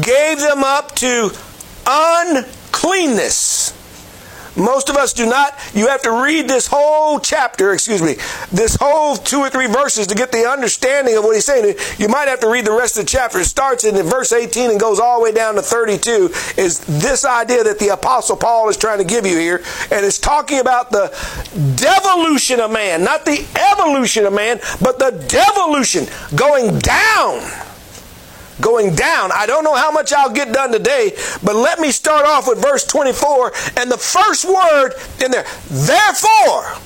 gave 0.00 0.38
them 0.38 0.62
up 0.62 0.94
to 0.96 1.30
uncleanness 1.86 3.55
Most 4.56 4.88
of 4.88 4.96
us 4.96 5.12
do 5.12 5.26
not. 5.26 5.54
You 5.74 5.88
have 5.88 6.02
to 6.02 6.22
read 6.22 6.48
this 6.48 6.66
whole 6.66 7.20
chapter, 7.20 7.72
excuse 7.72 8.02
me, 8.02 8.16
this 8.50 8.76
whole 8.80 9.16
two 9.16 9.38
or 9.38 9.50
three 9.50 9.66
verses 9.66 10.06
to 10.06 10.14
get 10.14 10.32
the 10.32 10.48
understanding 10.48 11.16
of 11.16 11.24
what 11.24 11.34
he's 11.34 11.44
saying. 11.44 11.74
You 11.98 12.08
might 12.08 12.28
have 12.28 12.40
to 12.40 12.50
read 12.50 12.64
the 12.64 12.72
rest 12.72 12.96
of 12.96 13.04
the 13.04 13.10
chapter. 13.10 13.38
It 13.38 13.44
starts 13.44 13.84
in 13.84 13.94
verse 14.06 14.32
18 14.32 14.70
and 14.70 14.80
goes 14.80 14.98
all 14.98 15.18
the 15.18 15.24
way 15.24 15.32
down 15.32 15.54
to 15.56 15.62
32 15.62 16.30
is 16.56 16.80
this 17.00 17.24
idea 17.24 17.64
that 17.64 17.78
the 17.78 17.88
apostle 17.88 18.36
Paul 18.36 18.68
is 18.68 18.76
trying 18.76 18.98
to 18.98 19.04
give 19.04 19.26
you 19.26 19.38
here. 19.38 19.62
And 19.90 20.04
it's 20.04 20.18
talking 20.18 20.60
about 20.60 20.90
the 20.90 21.08
devolution 21.76 22.60
of 22.60 22.70
man, 22.70 23.04
not 23.04 23.24
the 23.24 23.46
evolution 23.72 24.24
of 24.24 24.32
man, 24.32 24.60
but 24.80 24.98
the 24.98 25.10
devolution 25.28 26.06
going 26.36 26.78
down 26.78 27.65
going 28.60 28.94
down. 28.94 29.30
I 29.32 29.46
don't 29.46 29.64
know 29.64 29.74
how 29.74 29.90
much 29.90 30.12
I'll 30.12 30.32
get 30.32 30.52
done 30.52 30.72
today, 30.72 31.12
but 31.42 31.56
let 31.56 31.78
me 31.78 31.90
start 31.90 32.26
off 32.26 32.48
with 32.48 32.60
verse 32.60 32.84
24 32.86 33.52
and 33.76 33.90
the 33.90 33.98
first 33.98 34.44
word 34.44 34.92
in 35.24 35.30
there. 35.30 35.46
Therefore, 35.68 36.76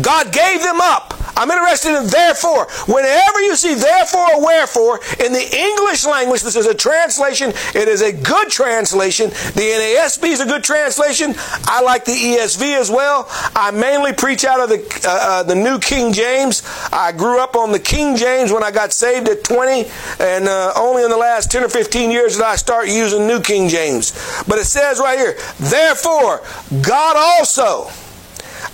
God 0.00 0.32
gave 0.32 0.62
them 0.62 0.80
up. 0.80 1.14
I'm 1.38 1.50
interested 1.52 1.96
in 1.96 2.08
therefore. 2.08 2.66
Whenever 2.86 3.40
you 3.40 3.54
see 3.54 3.74
therefore 3.74 4.34
or 4.34 4.44
wherefore 4.44 5.00
in 5.24 5.32
the 5.32 5.56
English 5.56 6.04
language, 6.04 6.42
this 6.42 6.56
is 6.56 6.66
a 6.66 6.74
translation. 6.74 7.50
It 7.74 7.86
is 7.86 8.02
a 8.02 8.12
good 8.12 8.50
translation. 8.50 9.30
The 9.30 10.00
NASB 10.00 10.24
is 10.24 10.40
a 10.40 10.46
good 10.46 10.64
translation. 10.64 11.34
I 11.64 11.80
like 11.82 12.04
the 12.04 12.12
ESV 12.12 12.76
as 12.76 12.90
well. 12.90 13.28
I 13.54 13.70
mainly 13.70 14.12
preach 14.12 14.44
out 14.44 14.60
of 14.60 14.68
the 14.68 14.78
uh, 15.06 15.18
uh, 15.28 15.42
the 15.44 15.54
New 15.54 15.78
King 15.78 16.12
James. 16.12 16.62
I 16.92 17.12
grew 17.12 17.40
up 17.40 17.54
on 17.54 17.70
the 17.70 17.78
King 17.78 18.16
James 18.16 18.50
when 18.50 18.64
I 18.64 18.72
got 18.72 18.92
saved 18.92 19.28
at 19.28 19.44
20, 19.44 19.88
and 20.18 20.48
uh, 20.48 20.72
only 20.74 21.04
in 21.04 21.10
the 21.10 21.16
last 21.16 21.52
10 21.52 21.62
or 21.62 21.68
15 21.68 22.10
years 22.10 22.34
did 22.34 22.42
I 22.42 22.56
start 22.56 22.88
using 22.88 23.28
New 23.28 23.40
King 23.40 23.68
James. 23.68 24.12
But 24.48 24.58
it 24.58 24.64
says 24.64 24.98
right 24.98 25.18
here, 25.18 25.36
therefore, 25.60 26.42
God 26.82 27.16
also 27.16 27.90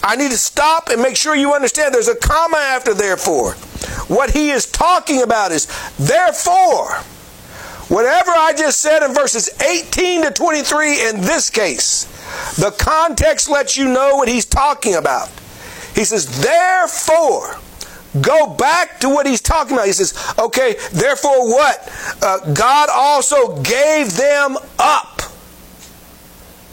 I 0.03 0.17
need 0.17 0.31
to 0.31 0.39
stop 0.39 0.89
and 0.89 1.01
make 1.01 1.17
sure 1.17 1.35
you 1.35 1.55
understand 1.55 1.95
there's 1.95 2.09
a 2.09 2.17
comma 2.17 2.59
after 2.59 2.95
therefore. 2.95 3.53
What 4.09 4.31
he 4.31 4.51
is 4.51 4.67
talking 4.67 5.23
about 5.23 5.53
is 5.53 5.67
therefore. 5.99 6.97
Whatever 7.89 8.31
I 8.31 8.55
just 8.57 8.81
said 8.81 9.05
in 9.05 9.15
verses 9.15 9.51
18 9.61 10.23
to 10.23 10.31
23 10.31 11.09
in 11.09 11.21
this 11.21 11.51
case, 11.51 12.05
the 12.57 12.71
context 12.79 13.51
lets 13.51 13.77
you 13.77 13.87
know 13.87 14.17
what 14.17 14.29
he's 14.29 14.47
talking 14.47 14.95
about. 14.95 15.29
He 15.95 16.05
says, 16.05 16.43
therefore, 16.43 17.59
go 18.21 18.47
back 18.55 19.01
to 19.01 19.09
what 19.09 19.27
he's 19.27 19.41
talking 19.41 19.75
about. 19.75 19.87
He 19.87 19.93
says, 19.93 20.15
okay, 20.39 20.77
therefore 20.93 21.47
what? 21.47 21.93
Uh, 22.23 22.53
God 22.53 22.89
also 22.91 23.61
gave 23.63 24.17
them 24.17 24.57
up 24.79 25.14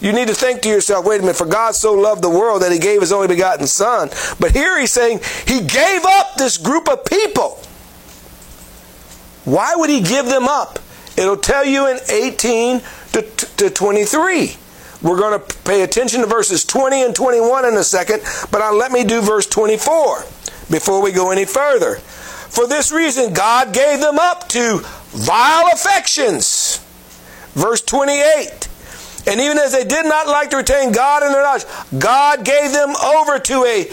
you 0.02 0.12
need 0.12 0.26
to 0.26 0.34
think 0.34 0.62
to 0.62 0.68
yourself, 0.68 1.06
wait 1.06 1.18
a 1.18 1.20
minute, 1.20 1.36
for 1.36 1.46
God 1.46 1.76
so 1.76 1.94
loved 1.94 2.22
the 2.22 2.28
world 2.28 2.62
that 2.62 2.72
he 2.72 2.80
gave 2.80 3.00
his 3.00 3.12
only 3.12 3.28
begotten 3.28 3.68
son. 3.68 4.10
But 4.40 4.50
here 4.50 4.78
he's 4.80 4.90
saying 4.90 5.20
he 5.46 5.60
gave 5.60 6.04
up 6.04 6.34
this 6.34 6.58
group 6.58 6.88
of 6.88 7.04
people. 7.04 7.60
Why 9.44 9.74
would 9.76 9.90
he 9.90 10.00
give 10.00 10.26
them 10.26 10.48
up? 10.48 10.80
It'll 11.16 11.36
tell 11.36 11.64
you 11.64 11.86
in 11.86 11.98
18 12.08 12.80
to, 13.12 13.22
to 13.22 13.70
23. 13.70 14.56
We're 15.02 15.18
going 15.18 15.38
to 15.38 15.56
pay 15.58 15.82
attention 15.82 16.22
to 16.22 16.26
verses 16.26 16.64
20 16.64 17.02
and 17.02 17.14
21 17.14 17.64
in 17.66 17.74
a 17.74 17.84
second, 17.84 18.22
but 18.50 18.60
I'll 18.60 18.76
let 18.76 18.90
me 18.90 19.04
do 19.04 19.20
verse 19.20 19.46
24 19.46 20.22
before 20.68 21.00
we 21.00 21.12
go 21.12 21.30
any 21.30 21.44
further. 21.44 21.96
For 21.96 22.66
this 22.66 22.90
reason, 22.90 23.32
God 23.32 23.72
gave 23.72 24.00
them 24.00 24.18
up 24.18 24.48
to 24.48 24.80
vile 25.10 25.70
affections. 25.72 26.78
Verse 27.54 27.82
28 27.82 28.68
and 29.26 29.40
even 29.40 29.58
as 29.58 29.72
they 29.72 29.84
did 29.84 30.04
not 30.06 30.26
like 30.26 30.50
to 30.50 30.56
retain 30.56 30.92
God 30.92 31.22
in 31.22 31.32
their 31.32 31.42
knowledge, 31.42 31.64
God 31.98 32.44
gave 32.44 32.72
them 32.72 32.90
over 32.96 33.38
to 33.38 33.64
a 33.64 33.90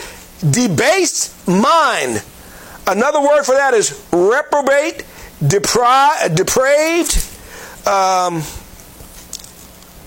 debased 0.50 1.48
mind. 1.48 2.24
Another 2.88 3.22
word 3.22 3.44
for 3.44 3.54
that 3.54 3.74
is 3.74 4.04
reprobate, 4.12 5.04
depri- 5.44 6.36
depraved, 6.36 7.24
um, 7.88 8.42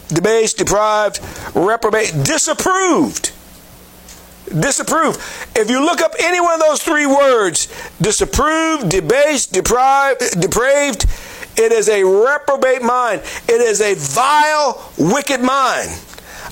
debased, 0.08 0.58
deprived, 0.58 1.20
reprobate, 1.54 2.12
disapproved. 2.24 3.30
Disapproved. 4.46 5.20
If 5.56 5.70
you 5.70 5.84
look 5.84 6.00
up 6.00 6.14
any 6.18 6.40
one 6.40 6.54
of 6.54 6.60
those 6.60 6.82
three 6.82 7.06
words, 7.06 7.68
disapproved, 8.00 8.88
debased, 8.88 9.52
deprived, 9.52 10.40
depraved, 10.40 11.06
it 11.56 11.72
is 11.72 11.88
a 11.88 12.02
reprobate 12.04 12.82
mind. 12.82 13.22
It 13.48 13.60
is 13.60 13.80
a 13.80 13.94
vile, 13.94 14.92
wicked 14.98 15.40
mind. 15.40 15.90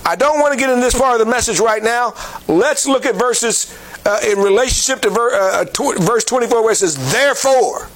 I 0.04 0.16
don't 0.16 0.40
want 0.40 0.52
to 0.52 0.58
get 0.58 0.70
in 0.70 0.80
this 0.80 0.98
part 0.98 1.20
of 1.20 1.26
the 1.26 1.30
message 1.30 1.60
right 1.60 1.82
now. 1.82 2.14
Let's 2.48 2.86
look 2.86 3.06
at 3.06 3.16
verses 3.16 3.76
uh, 4.06 4.20
in 4.26 4.38
relationship 4.38 5.02
to 5.02 5.10
ver, 5.10 5.34
uh, 5.34 5.64
tw- 5.66 5.98
verse 6.00 6.24
24 6.24 6.62
where 6.62 6.72
it 6.72 6.76
says, 6.76 7.12
Therefore. 7.12 7.88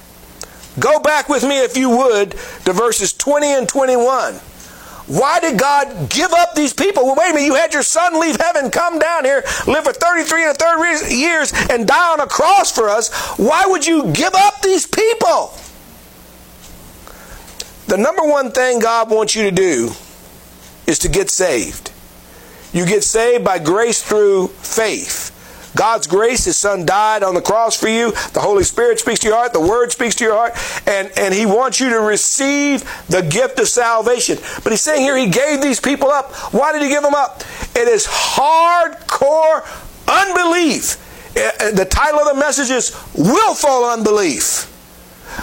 Go 0.79 0.99
back 0.99 1.29
with 1.29 1.45
me, 1.45 1.63
if 1.63 1.77
you 1.77 1.89
would, 1.89 2.33
to 2.33 2.73
verses 2.73 3.13
20 3.13 3.47
and 3.47 3.69
21. 3.69 4.35
Why 5.07 5.39
did 5.39 5.59
God 5.59 6.09
give 6.09 6.33
up 6.33 6.55
these 6.55 6.73
people? 6.73 7.05
Well, 7.05 7.15
wait 7.17 7.31
a 7.31 7.35
minute. 7.35 7.47
You 7.47 7.55
had 7.55 7.73
your 7.75 7.83
son 7.83 8.19
leave 8.21 8.37
heaven, 8.37 8.71
come 8.71 8.99
down 8.99 9.25
here, 9.25 9.45
live 9.67 9.85
for 9.85 9.93
33 9.93 10.43
and 10.43 10.51
a 10.51 10.55
third 10.55 11.13
years, 11.13 11.53
and 11.71 11.87
die 11.87 12.13
on 12.13 12.21
a 12.21 12.27
cross 12.27 12.73
for 12.73 12.89
us. 12.89 13.13
Why 13.39 13.67
would 13.67 13.87
you 13.87 14.11
give 14.13 14.35
up 14.35 14.63
these 14.63 14.87
people? 14.87 15.55
The 17.87 17.97
number 17.97 18.25
one 18.25 18.51
thing 18.51 18.79
God 18.79 19.11
wants 19.11 19.35
you 19.35 19.43
to 19.45 19.51
do 19.51 19.91
is 20.87 20.99
to 21.01 21.09
get 21.09 21.31
saved. 21.31 21.93
You 22.73 22.87
get 22.87 23.05
saved 23.05 23.45
by 23.45 23.59
grace 23.59 24.03
through 24.03 24.49
faith. 24.49 25.31
God's 25.77 26.07
grace, 26.07 26.45
His 26.45 26.57
Son 26.57 26.87
died 26.87 27.23
on 27.23 27.35
the 27.35 27.41
cross 27.41 27.79
for 27.79 27.89
you. 27.89 28.13
The 28.33 28.41
Holy 28.41 28.65
Spirit 28.65 29.01
speaks 29.01 29.21
to 29.21 29.29
your 29.29 29.37
heart. 29.37 29.53
The 29.53 29.61
Word 29.61 29.93
speaks 29.93 30.15
to 30.17 30.25
your 30.25 30.35
heart. 30.35 30.55
And, 30.87 31.11
and 31.17 31.35
He 31.35 31.47
wants 31.47 31.81
you 31.81 31.91
to 31.91 32.01
receive 32.01 32.85
the 33.09 33.23
gift 33.23 33.59
of 33.59 33.69
salvation. 33.69 34.39
But 34.63 34.73
He's 34.73 34.81
saying 34.81 35.03
here 35.03 35.17
He 35.17 35.29
gave 35.29 35.61
these 35.61 35.81
people 35.81 36.11
up. 36.11 36.33
Why 36.53 36.73
did 36.73 36.83
He 36.83 36.89
give 36.89 37.03
them 37.03 37.15
up? 37.15 37.43
It 37.75 37.89
is 37.89 38.07
hardcore 38.07 39.65
unbelief. 40.09 41.01
Eh, 41.37 41.51
eh, 41.59 41.71
the 41.73 41.85
title 41.85 42.21
of 42.21 42.35
the 42.35 42.41
message 42.41 42.71
is 42.71 42.97
Willful 43.15 43.85
Unbelief. 43.85 44.71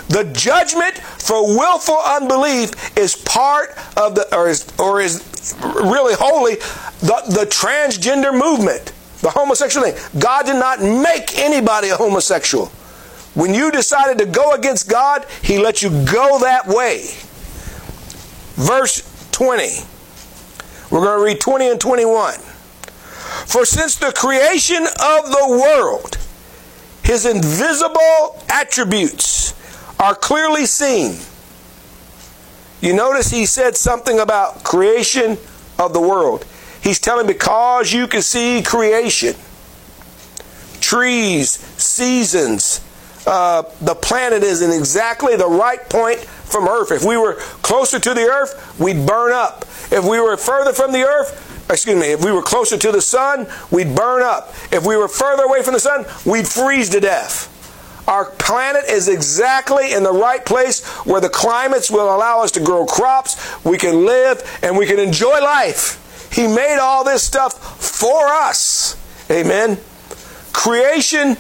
The 0.09 0.29
judgment 0.33 0.97
for 0.97 1.45
willful 1.57 1.99
unbelief 2.05 2.97
is 2.97 3.15
part 3.15 3.69
of 3.97 4.15
the, 4.15 4.35
or 4.35 4.49
is, 4.49 4.71
or 4.79 5.01
is 5.01 5.55
really 5.63 6.13
wholly, 6.13 6.55
the, 7.01 7.23
the 7.29 7.45
transgender 7.45 8.37
movement, 8.37 8.93
the 9.21 9.29
homosexual 9.29 9.89
thing. 9.89 10.19
God 10.19 10.45
did 10.45 10.55
not 10.55 10.81
make 10.81 11.37
anybody 11.37 11.89
a 11.89 11.95
homosexual. 11.95 12.71
When 13.33 13.53
you 13.53 13.71
decided 13.71 14.17
to 14.19 14.25
go 14.25 14.51
against 14.53 14.89
God, 14.89 15.25
He 15.41 15.57
let 15.57 15.81
you 15.81 15.89
go 15.89 16.39
that 16.39 16.67
way. 16.67 17.05
Verse 18.55 19.01
20. 19.31 19.69
We're 20.91 20.99
going 20.99 21.17
to 21.17 21.23
read 21.23 21.39
20 21.39 21.69
and 21.69 21.79
21. 21.79 22.33
For 22.33 23.65
since 23.65 23.95
the 23.95 24.11
creation 24.11 24.83
of 24.83 25.31
the 25.31 25.47
world, 25.49 26.17
His 27.03 27.25
invisible 27.25 28.43
attributes, 28.49 29.40
are 30.01 30.15
clearly 30.15 30.65
seen. 30.65 31.15
You 32.81 32.93
notice 32.93 33.29
he 33.29 33.45
said 33.45 33.77
something 33.77 34.19
about 34.19 34.63
creation 34.63 35.37
of 35.77 35.93
the 35.93 36.01
world. 36.01 36.45
He's 36.81 36.99
telling 36.99 37.27
because 37.27 37.93
you 37.93 38.07
can 38.07 38.23
see 38.23 38.63
creation, 38.63 39.35
trees, 40.79 41.51
seasons, 41.77 42.83
uh, 43.27 43.63
the 43.81 43.93
planet 43.93 44.41
is 44.41 44.63
in 44.63 44.71
exactly 44.71 45.35
the 45.35 45.47
right 45.47 45.87
point 45.91 46.19
from 46.19 46.67
Earth. 46.67 46.91
If 46.91 47.03
we 47.03 47.17
were 47.17 47.35
closer 47.61 47.99
to 47.99 48.13
the 48.15 48.21
Earth, 48.21 48.79
we'd 48.79 49.05
burn 49.05 49.31
up. 49.31 49.61
If 49.91 50.03
we 50.03 50.19
were 50.19 50.37
further 50.37 50.73
from 50.73 50.91
the 50.91 51.03
Earth, 51.03 51.69
excuse 51.69 51.99
me, 51.99 52.11
if 52.11 52.25
we 52.25 52.31
were 52.31 52.41
closer 52.41 52.79
to 52.79 52.91
the 52.91 53.01
sun, 53.01 53.45
we'd 53.69 53.95
burn 53.95 54.23
up. 54.23 54.49
If 54.71 54.83
we 54.87 54.97
were 54.97 55.07
further 55.07 55.43
away 55.43 55.61
from 55.61 55.75
the 55.75 55.79
sun, 55.79 56.05
we'd 56.25 56.47
freeze 56.47 56.89
to 56.89 56.99
death. 56.99 57.50
Our 58.07 58.25
planet 58.25 58.85
is 58.89 59.07
exactly 59.07 59.93
in 59.93 60.03
the 60.03 60.11
right 60.11 60.45
place 60.45 60.85
where 61.05 61.21
the 61.21 61.29
climates 61.29 61.89
will 61.91 62.13
allow 62.13 62.41
us 62.41 62.51
to 62.51 62.59
grow 62.59 62.85
crops, 62.85 63.63
we 63.63 63.77
can 63.77 64.05
live, 64.05 64.59
and 64.63 64.77
we 64.77 64.85
can 64.85 64.99
enjoy 64.99 65.41
life. 65.41 66.29
He 66.33 66.47
made 66.47 66.79
all 66.79 67.03
this 67.03 67.23
stuff 67.23 67.53
for 67.81 68.27
us. 68.27 68.97
Amen. 69.29 69.77
Creation 70.53 71.37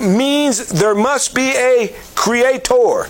means 0.00 0.68
there 0.68 0.94
must 0.94 1.34
be 1.34 1.50
a 1.50 1.94
creator. 2.14 3.06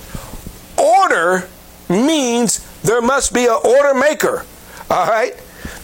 Order 0.78 1.48
means 1.88 2.58
there 2.82 3.00
must 3.00 3.32
be 3.32 3.46
an 3.46 3.58
order 3.64 3.94
maker. 3.94 4.44
All 4.90 5.06
right? 5.06 5.34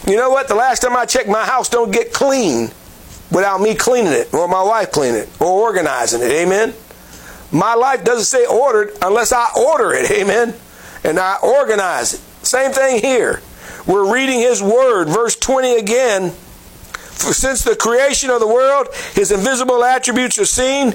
You 0.07 0.17
know 0.17 0.29
what? 0.29 0.47
The 0.47 0.55
last 0.55 0.81
time 0.81 0.95
I 0.95 1.05
checked, 1.05 1.29
my 1.29 1.45
house 1.45 1.69
don't 1.69 1.91
get 1.91 2.13
clean 2.13 2.71
without 3.31 3.59
me 3.61 3.75
cleaning 3.75 4.13
it 4.13 4.33
or 4.33 4.47
my 4.47 4.61
wife 4.61 4.91
cleaning 4.91 5.21
it 5.21 5.29
or 5.41 5.47
organizing 5.47 6.21
it. 6.21 6.31
Amen? 6.31 6.73
My 7.53 7.75
life 7.75 8.03
doesn't 8.03 8.25
say 8.25 8.45
ordered 8.45 8.97
unless 9.01 9.31
I 9.31 9.47
order 9.55 9.93
it. 9.93 10.09
Amen. 10.19 10.55
And 11.03 11.19
I 11.19 11.37
organize 11.41 12.15
it. 12.15 12.19
Same 12.45 12.71
thing 12.71 12.99
here. 12.99 13.41
We're 13.85 14.11
reading 14.11 14.39
his 14.39 14.61
word. 14.61 15.07
Verse 15.07 15.35
20 15.35 15.77
again. 15.77 16.31
For 16.31 17.33
since 17.33 17.63
the 17.63 17.75
creation 17.75 18.29
of 18.29 18.39
the 18.39 18.47
world, 18.47 18.87
his 19.13 19.31
invisible 19.31 19.83
attributes 19.83 20.37
are 20.39 20.45
seen. 20.45 20.93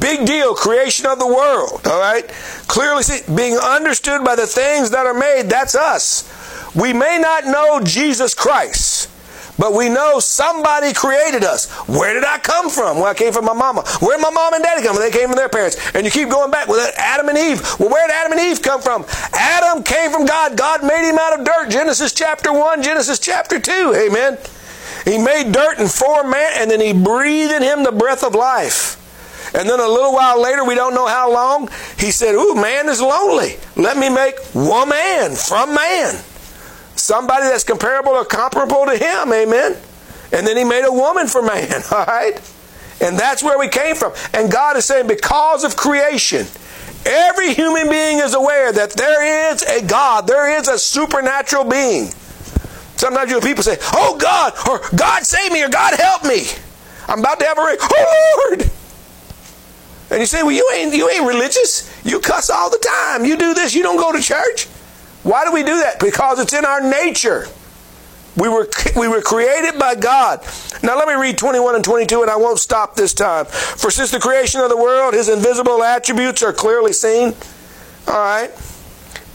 Big 0.00 0.26
deal, 0.26 0.54
creation 0.54 1.06
of 1.06 1.20
the 1.20 1.26
world, 1.26 1.86
all 1.86 2.00
right? 2.00 2.26
Clearly 2.66 3.04
see, 3.04 3.20
being 3.34 3.56
understood 3.56 4.24
by 4.24 4.34
the 4.34 4.46
things 4.46 4.90
that 4.90 5.06
are 5.06 5.14
made, 5.14 5.44
that's 5.44 5.76
us. 5.76 6.28
We 6.74 6.92
may 6.92 7.18
not 7.20 7.46
know 7.46 7.80
Jesus 7.82 8.34
Christ, 8.34 9.05
but 9.58 9.72
we 9.72 9.88
know 9.88 10.20
somebody 10.20 10.92
created 10.92 11.44
us. 11.44 11.70
Where 11.88 12.14
did 12.14 12.24
I 12.24 12.38
come 12.38 12.70
from? 12.70 12.96
Well, 12.96 13.06
I 13.06 13.14
came 13.14 13.32
from 13.32 13.44
my 13.44 13.52
mama. 13.52 13.82
Where 14.00 14.16
did 14.16 14.22
my 14.22 14.30
mom 14.30 14.54
and 14.54 14.62
daddy 14.62 14.82
come 14.82 14.94
from? 14.94 15.02
They 15.02 15.10
came 15.10 15.28
from 15.28 15.36
their 15.36 15.48
parents. 15.48 15.76
And 15.94 16.04
you 16.04 16.10
keep 16.10 16.28
going 16.28 16.50
back 16.50 16.68
with 16.68 16.78
well, 16.78 16.92
Adam 16.96 17.28
and 17.28 17.38
Eve. 17.38 17.62
Well, 17.78 17.88
where 17.88 18.06
did 18.06 18.14
Adam 18.14 18.32
and 18.32 18.40
Eve 18.40 18.62
come 18.62 18.80
from? 18.80 19.04
Adam 19.32 19.82
came 19.82 20.10
from 20.10 20.26
God. 20.26 20.56
God 20.56 20.84
made 20.84 21.08
him 21.08 21.18
out 21.18 21.38
of 21.38 21.44
dirt. 21.44 21.70
Genesis 21.70 22.12
chapter 22.12 22.52
1, 22.52 22.82
Genesis 22.82 23.18
chapter 23.18 23.58
2. 23.58 23.94
Amen. 23.96 24.38
He 25.04 25.18
made 25.18 25.52
dirt 25.52 25.78
and 25.78 25.90
formed 25.90 26.30
man, 26.30 26.52
and 26.56 26.70
then 26.70 26.80
he 26.80 26.92
breathed 26.92 27.52
in 27.52 27.62
him 27.62 27.84
the 27.84 27.92
breath 27.92 28.24
of 28.24 28.34
life. 28.34 29.02
And 29.54 29.68
then 29.68 29.80
a 29.80 29.88
little 29.88 30.12
while 30.12 30.42
later, 30.42 30.64
we 30.64 30.74
don't 30.74 30.94
know 30.94 31.06
how 31.06 31.32
long, 31.32 31.68
he 31.98 32.10
said, 32.10 32.34
Ooh, 32.34 32.54
man 32.54 32.88
is 32.88 33.00
lonely. 33.00 33.56
Let 33.76 33.96
me 33.96 34.10
make 34.10 34.34
woman 34.54 35.34
from 35.36 35.74
man. 35.74 36.22
Somebody 36.96 37.44
that's 37.44 37.64
comparable 37.64 38.12
or 38.12 38.24
comparable 38.24 38.86
to 38.86 38.96
him, 38.96 39.32
amen. 39.32 39.76
And 40.32 40.46
then 40.46 40.56
he 40.56 40.64
made 40.64 40.84
a 40.84 40.92
woman 40.92 41.26
for 41.26 41.42
man, 41.42 41.82
all 41.92 42.04
right? 42.04 42.40
And 43.00 43.18
that's 43.18 43.42
where 43.42 43.58
we 43.58 43.68
came 43.68 43.94
from. 43.94 44.12
And 44.32 44.50
God 44.50 44.76
is 44.76 44.84
saying, 44.86 45.06
because 45.06 45.64
of 45.64 45.76
creation, 45.76 46.46
every 47.04 47.54
human 47.54 47.88
being 47.90 48.18
is 48.18 48.34
aware 48.34 48.72
that 48.72 48.92
there 48.92 49.52
is 49.52 49.62
a 49.62 49.86
God, 49.86 50.26
there 50.26 50.58
is 50.58 50.68
a 50.68 50.78
supernatural 50.78 51.64
being. 51.64 52.10
Sometimes 52.96 53.30
you 53.30 53.40
people 53.40 53.62
say, 53.62 53.76
Oh 53.92 54.16
God, 54.18 54.54
or 54.68 54.80
God 54.96 55.22
save 55.22 55.52
me, 55.52 55.62
or 55.62 55.68
God 55.68 55.94
help 55.94 56.24
me. 56.24 56.46
I'm 57.06 57.20
about 57.20 57.38
to 57.40 57.46
have 57.46 57.58
a 57.58 57.62
ring. 57.62 57.76
Oh 57.80 58.46
Lord. 58.48 58.70
And 60.10 60.20
you 60.20 60.26
say, 60.26 60.42
Well, 60.42 60.52
you 60.52 60.68
ain't 60.74 60.94
you 60.94 61.08
ain't 61.10 61.26
religious. 61.26 61.92
You 62.04 62.20
cuss 62.20 62.48
all 62.48 62.70
the 62.70 62.78
time. 62.78 63.24
You 63.26 63.36
do 63.36 63.52
this, 63.52 63.74
you 63.74 63.82
don't 63.82 63.98
go 63.98 64.12
to 64.12 64.22
church. 64.22 64.66
Why 65.26 65.44
do 65.44 65.52
we 65.52 65.64
do 65.64 65.80
that? 65.80 65.98
Because 65.98 66.38
it's 66.38 66.52
in 66.52 66.64
our 66.64 66.80
nature. 66.80 67.48
We 68.36 68.48
were, 68.48 68.68
we 68.96 69.08
were 69.08 69.22
created 69.22 69.78
by 69.78 69.96
God. 69.96 70.40
Now 70.82 70.96
let 70.96 71.08
me 71.08 71.14
read 71.14 71.36
21 71.36 71.74
and 71.74 71.84
22 71.84 72.22
and 72.22 72.30
I 72.30 72.36
won't 72.36 72.60
stop 72.60 72.94
this 72.94 73.12
time. 73.12 73.46
For 73.46 73.90
since 73.90 74.12
the 74.12 74.20
creation 74.20 74.60
of 74.60 74.68
the 74.68 74.76
world, 74.76 75.14
his 75.14 75.28
invisible 75.28 75.82
attributes 75.82 76.42
are 76.42 76.52
clearly 76.52 76.92
seen. 76.92 77.34
All 78.06 78.14
right 78.14 78.50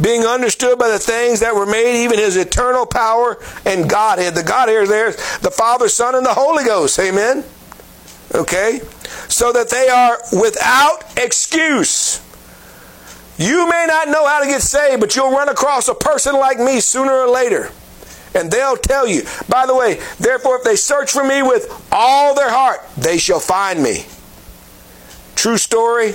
being 0.01 0.23
understood 0.23 0.79
by 0.79 0.89
the 0.89 0.97
things 0.97 1.41
that 1.41 1.53
were 1.53 1.65
made, 1.67 2.03
even 2.03 2.17
his 2.17 2.35
eternal 2.35 2.85
power 2.87 3.37
and 3.65 3.87
Godhead. 3.87 4.33
The 4.33 4.41
Godhead 4.41 4.87
there 4.87 5.09
is 5.09 5.39
the 5.41 5.51
Father, 5.51 5.87
Son, 5.87 6.15
and 6.15 6.25
the 6.25 6.33
Holy 6.33 6.63
Ghost. 6.63 6.97
Amen? 6.99 7.43
Okay? 8.33 8.81
So 9.27 9.51
that 9.51 9.69
they 9.69 9.89
are 9.89 10.17
without 10.31 11.03
excuse. 11.17 12.19
You 13.41 13.67
may 13.67 13.85
not 13.87 14.07
know 14.07 14.27
how 14.27 14.41
to 14.41 14.45
get 14.45 14.61
saved, 14.61 15.01
but 15.01 15.15
you'll 15.15 15.31
run 15.31 15.49
across 15.49 15.87
a 15.87 15.95
person 15.95 16.35
like 16.35 16.59
me 16.59 16.79
sooner 16.79 17.11
or 17.11 17.27
later. 17.27 17.71
And 18.35 18.51
they'll 18.51 18.77
tell 18.77 19.07
you, 19.07 19.23
by 19.49 19.65
the 19.65 19.75
way, 19.75 19.99
therefore, 20.19 20.57
if 20.57 20.63
they 20.63 20.75
search 20.75 21.11
for 21.11 21.23
me 21.23 21.41
with 21.41 21.67
all 21.91 22.35
their 22.35 22.51
heart, 22.51 22.81
they 22.97 23.17
shall 23.17 23.39
find 23.39 23.81
me. 23.81 24.05
True 25.33 25.57
story 25.57 26.13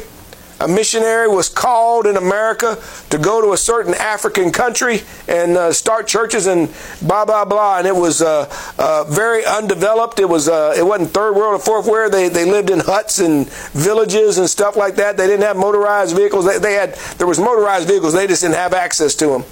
a 0.60 0.68
missionary 0.68 1.28
was 1.28 1.48
called 1.48 2.06
in 2.06 2.16
America 2.16 2.78
to 3.10 3.18
go 3.18 3.40
to 3.40 3.52
a 3.52 3.56
certain 3.56 3.94
African 3.94 4.50
country 4.50 5.02
and 5.28 5.56
uh, 5.56 5.72
start 5.72 6.06
churches 6.06 6.46
and 6.46 6.72
blah 7.02 7.25
blah 7.25 7.44
blah. 7.44 7.78
And 7.78 7.86
it 7.86 7.94
was 7.94 8.22
uh, 8.22 8.50
uh, 8.78 9.04
very 9.04 9.44
undeveloped. 9.44 10.18
It 10.18 10.28
was 10.28 10.48
uh, 10.48 10.75
it 10.76 10.84
wasn't 10.84 11.10
third 11.10 11.34
world 11.34 11.54
or 11.54 11.58
fourth 11.58 11.86
world. 11.86 12.12
They 12.12 12.28
they 12.28 12.44
lived 12.44 12.70
in 12.70 12.80
huts 12.80 13.18
and 13.18 13.48
villages 13.72 14.38
and 14.38 14.48
stuff 14.48 14.76
like 14.76 14.96
that. 14.96 15.16
They 15.16 15.26
didn't 15.26 15.44
have 15.44 15.56
motorized 15.56 16.16
vehicles. 16.16 16.46
They, 16.46 16.58
they 16.58 16.75
had 16.75 16.94
there 17.18 17.26
was 17.26 17.38
motorized 17.38 17.86
vehicles. 17.86 18.14
They 18.14 18.26
just 18.26 18.42
didn't 18.42 18.56
have 18.56 18.72
access 18.72 19.14
to 19.16 19.26
them 19.26 19.44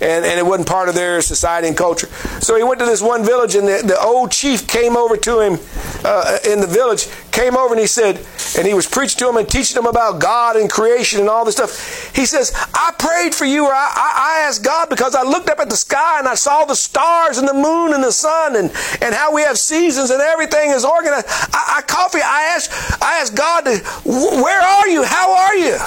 and, 0.00 0.24
and 0.24 0.38
it 0.38 0.44
wasn't 0.46 0.68
part 0.68 0.88
of 0.88 0.94
their 0.94 1.20
society 1.20 1.68
and 1.68 1.76
culture. 1.76 2.08
So 2.40 2.56
he 2.56 2.62
went 2.62 2.80
to 2.80 2.86
this 2.86 3.02
one 3.02 3.24
village, 3.24 3.54
and 3.54 3.66
the, 3.66 3.82
the 3.84 4.00
old 4.00 4.32
chief 4.32 4.66
came 4.66 4.96
over 4.96 5.16
to 5.16 5.40
him 5.40 5.58
uh, 6.04 6.38
in 6.46 6.60
the 6.60 6.66
village, 6.66 7.08
came 7.30 7.56
over 7.56 7.74
and 7.74 7.80
he 7.80 7.86
said, 7.86 8.24
and 8.56 8.66
he 8.66 8.74
was 8.74 8.86
preaching 8.86 9.18
to 9.18 9.28
him 9.28 9.36
and 9.36 9.48
teaching 9.48 9.76
him 9.76 9.86
about 9.86 10.20
God 10.20 10.56
and 10.56 10.70
creation 10.70 11.20
and 11.20 11.28
all 11.28 11.44
this 11.44 11.56
stuff. 11.56 12.14
He 12.14 12.26
says, 12.26 12.52
I 12.72 12.92
prayed 12.98 13.34
for 13.34 13.44
you, 13.44 13.66
or 13.66 13.72
I, 13.72 13.90
I, 13.94 14.38
I 14.38 14.46
asked 14.46 14.62
God 14.62 14.88
because 14.88 15.14
I 15.14 15.22
looked 15.22 15.48
up 15.50 15.58
at 15.58 15.68
the 15.68 15.76
sky 15.76 16.18
and 16.18 16.28
I 16.28 16.34
saw 16.34 16.64
the 16.64 16.76
stars 16.76 17.38
and 17.38 17.48
the 17.48 17.54
moon 17.54 17.94
and 17.94 18.04
the 18.04 18.12
sun 18.12 18.56
and, 18.56 18.70
and 19.02 19.14
how 19.14 19.34
we 19.34 19.42
have 19.42 19.58
seasons 19.58 20.10
and 20.10 20.20
everything 20.20 20.70
is 20.70 20.84
organized. 20.84 21.26
I, 21.28 21.78
I 21.78 21.82
coffee, 21.82 22.20
I 22.22 22.52
asked, 22.54 23.02
I 23.02 23.20
asked 23.20 23.34
God, 23.34 23.62
to, 23.62 23.78
where 24.04 24.60
are 24.60 24.88
you? 24.88 25.02
How 25.02 25.32
are 25.34 25.56
you? 25.56 25.78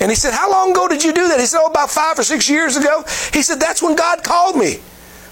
And 0.00 0.10
he 0.10 0.16
said, 0.16 0.32
How 0.32 0.50
long 0.50 0.72
ago 0.72 0.88
did 0.88 1.02
you 1.02 1.12
do 1.12 1.28
that? 1.28 1.40
He 1.40 1.46
said, 1.46 1.60
Oh, 1.62 1.66
about 1.66 1.90
five 1.90 2.18
or 2.18 2.22
six 2.22 2.48
years 2.48 2.76
ago. 2.76 3.04
He 3.32 3.42
said, 3.42 3.60
That's 3.60 3.82
when 3.82 3.96
God 3.96 4.22
called 4.22 4.56
me. 4.56 4.80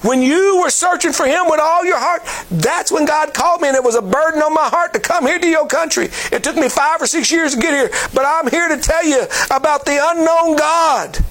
When 0.05 0.21
you 0.21 0.61
were 0.63 0.69
searching 0.69 1.13
for 1.13 1.25
Him 1.25 1.47
with 1.47 1.61
all 1.61 1.83
your 1.85 1.99
heart, 1.99 2.23
that's 2.51 2.93
when 2.93 3.07
God 3.07 3.33
called 3.33 3.63
me, 3.63 3.69
and 3.69 3.77
it 3.77 3.83
was 3.83 3.95
a 3.95 4.03
burden 4.03 4.43
on 4.43 4.53
my 4.53 4.69
heart 4.69 4.93
to 4.93 5.01
come 5.01 5.27
here 5.27 5.39
to 5.39 5.49
your 5.49 5.67
country. 5.67 6.11
It 6.31 6.45
took 6.45 6.57
me 6.57 6.69
five 6.69 7.01
or 7.01 7.07
six 7.07 7.33
years 7.33 7.55
to 7.55 7.61
get 7.61 7.73
here, 7.73 7.91
but 8.13 8.27
I'm 8.27 8.51
here 8.51 8.69
to 8.69 8.77
tell 8.77 9.03
you 9.03 9.25
about 9.51 9.87
the 9.87 9.99
unknown 10.03 10.57
God. 10.57 11.25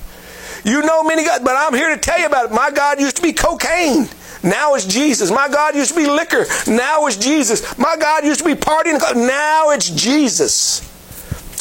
You 0.66 0.82
know 0.82 1.04
many 1.04 1.24
gods, 1.24 1.44
but 1.44 1.56
I'm 1.56 1.76
here 1.76 1.94
to 1.94 2.02
tell 2.02 2.20
you 2.20 2.26
about 2.26 2.46
it. 2.46 2.52
My 2.52 2.72
God 2.72 3.00
used 3.00 3.18
to 3.18 3.22
be 3.22 3.32
cocaine. 3.32 4.08
Now 4.42 4.74
it's 4.74 4.86
Jesus. 4.86 5.30
My 5.30 5.48
God 5.48 5.76
used 5.76 5.92
to 5.92 5.96
be 5.96 6.08
liquor. 6.08 6.46
Now 6.68 7.06
it's 7.06 7.18
Jesus. 7.18 7.78
My 7.78 7.96
God 7.96 8.26
used 8.26 8.40
to 8.40 8.46
be 8.46 8.56
partying. 8.56 9.00
Now 9.16 9.70
it's 9.70 9.90
Jesus. 9.90 10.82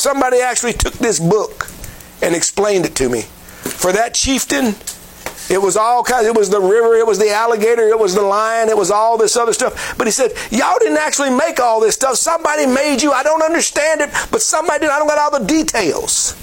Somebody 0.02 0.40
actually 0.40 0.72
took 0.72 0.94
this 0.94 1.20
book 1.20 1.68
and 2.22 2.34
explained 2.34 2.86
it 2.86 2.96
to 2.96 3.08
me. 3.08 3.20
For 3.22 3.92
that 3.92 4.14
chieftain, 4.14 4.74
it 5.48 5.62
was 5.62 5.76
all 5.76 6.02
kinds. 6.02 6.26
It 6.26 6.36
was 6.36 6.50
the 6.50 6.60
river, 6.60 6.96
it 6.96 7.06
was 7.06 7.20
the 7.20 7.30
alligator, 7.30 7.86
it 7.86 7.96
was 7.96 8.12
the 8.12 8.22
lion, 8.22 8.68
it 8.68 8.76
was 8.76 8.90
all 8.90 9.16
this 9.16 9.36
other 9.36 9.52
stuff. 9.52 9.96
But 9.96 10.08
he 10.08 10.10
said, 10.10 10.32
Y'all 10.50 10.74
didn't 10.80 10.98
actually 10.98 11.30
make 11.30 11.60
all 11.60 11.78
this 11.78 11.94
stuff. 11.94 12.16
Somebody 12.16 12.66
made 12.66 13.00
you. 13.00 13.12
I 13.12 13.22
don't 13.22 13.44
understand 13.44 14.00
it, 14.00 14.10
but 14.32 14.42
somebody 14.42 14.80
did. 14.80 14.90
I 14.90 14.98
don't 14.98 15.06
got 15.06 15.18
all 15.18 15.38
the 15.38 15.46
details. 15.46 16.34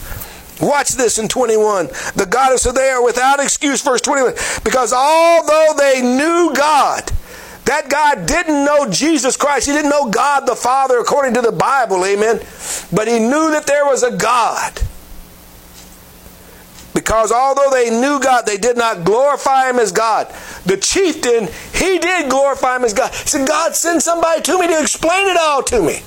Watch 0.61 0.91
this 0.91 1.19
in 1.19 1.27
21. 1.27 1.87
The 2.15 2.27
goddess 2.29 2.65
of 2.65 2.75
they 2.75 2.89
are 2.89 3.03
without 3.03 3.41
excuse, 3.41 3.81
verse 3.81 3.99
21. 3.99 4.35
Because 4.63 4.93
although 4.93 5.73
they 5.77 6.01
knew 6.01 6.53
God, 6.55 7.11
that 7.65 7.89
God 7.89 8.25
didn't 8.25 8.65
know 8.65 8.89
Jesus 8.89 9.37
Christ. 9.37 9.67
He 9.67 9.73
didn't 9.73 9.91
know 9.91 10.09
God 10.09 10.47
the 10.47 10.55
Father 10.55 10.99
according 10.99 11.35
to 11.35 11.41
the 11.41 11.51
Bible, 11.51 12.03
amen. 12.05 12.39
But 12.91 13.07
he 13.07 13.19
knew 13.19 13.51
that 13.51 13.65
there 13.67 13.85
was 13.85 14.03
a 14.03 14.15
God. 14.15 14.81
Because 16.93 17.31
although 17.31 17.69
they 17.71 17.89
knew 17.89 18.19
God, 18.19 18.45
they 18.45 18.57
did 18.57 18.75
not 18.75 19.05
glorify 19.05 19.69
him 19.69 19.79
as 19.79 19.91
God. 19.91 20.33
The 20.65 20.77
chieftain, 20.77 21.47
he 21.73 21.99
did 21.99 22.29
glorify 22.29 22.75
him 22.75 22.83
as 22.83 22.93
God. 22.93 23.13
He 23.13 23.27
said, 23.27 23.47
God, 23.47 23.75
send 23.75 24.01
somebody 24.01 24.41
to 24.41 24.59
me 24.59 24.67
to 24.67 24.81
explain 24.81 25.27
it 25.27 25.37
all 25.37 25.63
to 25.63 25.81
me. 25.81 26.01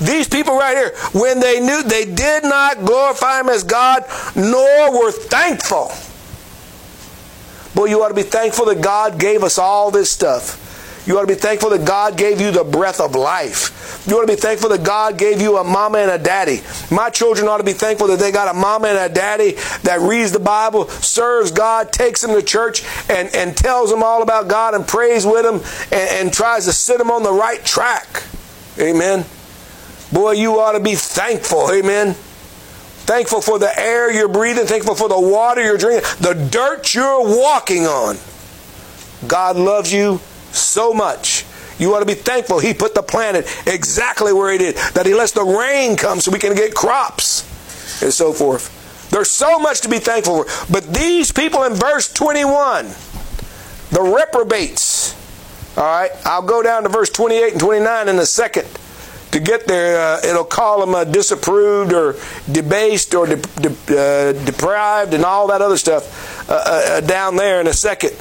These 0.00 0.28
people 0.28 0.56
right 0.56 0.76
here, 0.76 0.94
when 1.12 1.40
they 1.40 1.60
knew, 1.60 1.82
they 1.82 2.04
did 2.04 2.44
not 2.44 2.84
glorify 2.84 3.40
him 3.40 3.48
as 3.48 3.64
God, 3.64 4.04
nor 4.36 4.92
were 4.92 5.12
thankful. 5.12 5.90
Boy, 7.74 7.86
you 7.86 8.02
ought 8.02 8.08
to 8.08 8.14
be 8.14 8.22
thankful 8.22 8.66
that 8.66 8.80
God 8.80 9.18
gave 9.18 9.42
us 9.42 9.58
all 9.58 9.90
this 9.90 10.10
stuff. 10.10 10.61
You 11.04 11.18
ought 11.18 11.22
to 11.22 11.26
be 11.26 11.34
thankful 11.34 11.70
that 11.70 11.84
God 11.84 12.16
gave 12.16 12.40
you 12.40 12.52
the 12.52 12.62
breath 12.62 13.00
of 13.00 13.16
life. 13.16 14.06
You 14.06 14.16
ought 14.16 14.20
to 14.20 14.26
be 14.26 14.36
thankful 14.36 14.68
that 14.70 14.84
God 14.84 15.18
gave 15.18 15.40
you 15.40 15.58
a 15.58 15.64
mama 15.64 15.98
and 15.98 16.10
a 16.10 16.18
daddy. 16.18 16.60
My 16.90 17.10
children 17.10 17.48
ought 17.48 17.58
to 17.58 17.64
be 17.64 17.72
thankful 17.72 18.06
that 18.08 18.20
they 18.20 18.30
got 18.30 18.48
a 18.48 18.56
mama 18.56 18.88
and 18.88 18.98
a 18.98 19.12
daddy 19.12 19.52
that 19.82 20.00
reads 20.00 20.30
the 20.30 20.38
Bible, 20.38 20.88
serves 20.88 21.50
God, 21.50 21.92
takes 21.92 22.20
them 22.20 22.30
to 22.30 22.42
church, 22.42 22.84
and, 23.08 23.34
and 23.34 23.56
tells 23.56 23.90
them 23.90 24.02
all 24.02 24.22
about 24.22 24.48
God 24.48 24.74
and 24.74 24.86
prays 24.86 25.26
with 25.26 25.42
them 25.42 25.56
and, 25.90 26.26
and 26.26 26.32
tries 26.32 26.66
to 26.66 26.72
set 26.72 26.98
them 26.98 27.10
on 27.10 27.24
the 27.24 27.32
right 27.32 27.64
track. 27.64 28.24
Amen. 28.78 29.24
Boy, 30.12 30.32
you 30.32 30.60
ought 30.60 30.72
to 30.72 30.80
be 30.80 30.94
thankful. 30.94 31.72
Amen. 31.72 32.14
Thankful 33.04 33.40
for 33.40 33.58
the 33.58 33.76
air 33.78 34.12
you're 34.12 34.28
breathing, 34.28 34.66
thankful 34.66 34.94
for 34.94 35.08
the 35.08 35.18
water 35.18 35.62
you're 35.62 35.78
drinking, 35.78 36.08
the 36.20 36.34
dirt 36.34 36.94
you're 36.94 37.24
walking 37.24 37.86
on. 37.86 38.16
God 39.26 39.56
loves 39.56 39.92
you 39.92 40.20
so 40.52 40.92
much. 40.92 41.44
You 41.78 41.94
ought 41.94 42.00
to 42.00 42.06
be 42.06 42.14
thankful 42.14 42.60
He 42.60 42.74
put 42.74 42.94
the 42.94 43.02
planet 43.02 43.46
exactly 43.66 44.32
where 44.32 44.52
He 44.52 44.58
did, 44.58 44.76
that 44.94 45.06
He 45.06 45.14
lets 45.14 45.32
the 45.32 45.44
rain 45.44 45.96
come 45.96 46.20
so 46.20 46.30
we 46.30 46.38
can 46.38 46.54
get 46.54 46.74
crops 46.74 47.42
and 48.02 48.12
so 48.12 48.32
forth. 48.32 48.78
There's 49.10 49.30
so 49.30 49.58
much 49.58 49.82
to 49.82 49.88
be 49.88 49.98
thankful 49.98 50.44
for. 50.44 50.72
But 50.72 50.94
these 50.94 51.32
people 51.32 51.64
in 51.64 51.74
verse 51.74 52.12
21, 52.12 52.86
the 53.90 54.00
reprobates, 54.00 55.14
all 55.76 55.84
right, 55.84 56.10
I'll 56.24 56.42
go 56.42 56.62
down 56.62 56.84
to 56.84 56.88
verse 56.88 57.10
28 57.10 57.52
and 57.52 57.60
29 57.60 58.08
in 58.08 58.18
a 58.18 58.26
second. 58.26 58.66
To 59.32 59.40
get 59.40 59.66
there, 59.66 59.98
uh, 59.98 60.20
it'll 60.26 60.44
call 60.44 60.80
them 60.80 60.94
uh, 60.94 61.04
disapproved 61.04 61.92
or 61.92 62.16
debased 62.50 63.14
or 63.14 63.26
de- 63.26 63.36
de- 63.36 63.98
uh, 63.98 64.44
deprived 64.44 65.14
and 65.14 65.24
all 65.24 65.46
that 65.48 65.62
other 65.62 65.78
stuff 65.78 66.50
uh, 66.50 66.52
uh, 66.52 67.00
down 67.00 67.36
there 67.36 67.60
in 67.60 67.66
a 67.66 67.72
second. 67.72 68.12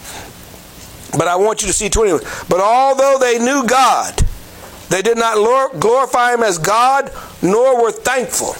But 1.18 1.28
I 1.28 1.36
want 1.36 1.62
you 1.62 1.68
to 1.68 1.74
see 1.74 1.90
20. 1.90 2.26
But 2.48 2.62
although 2.62 3.18
they 3.20 3.38
knew 3.40 3.66
God, 3.66 4.24
they 4.90 5.02
did 5.02 5.18
not 5.18 5.36
glorify 5.80 6.34
him 6.34 6.44
as 6.44 6.58
God, 6.58 7.12
nor 7.42 7.82
were 7.82 7.92
thankful, 7.92 8.56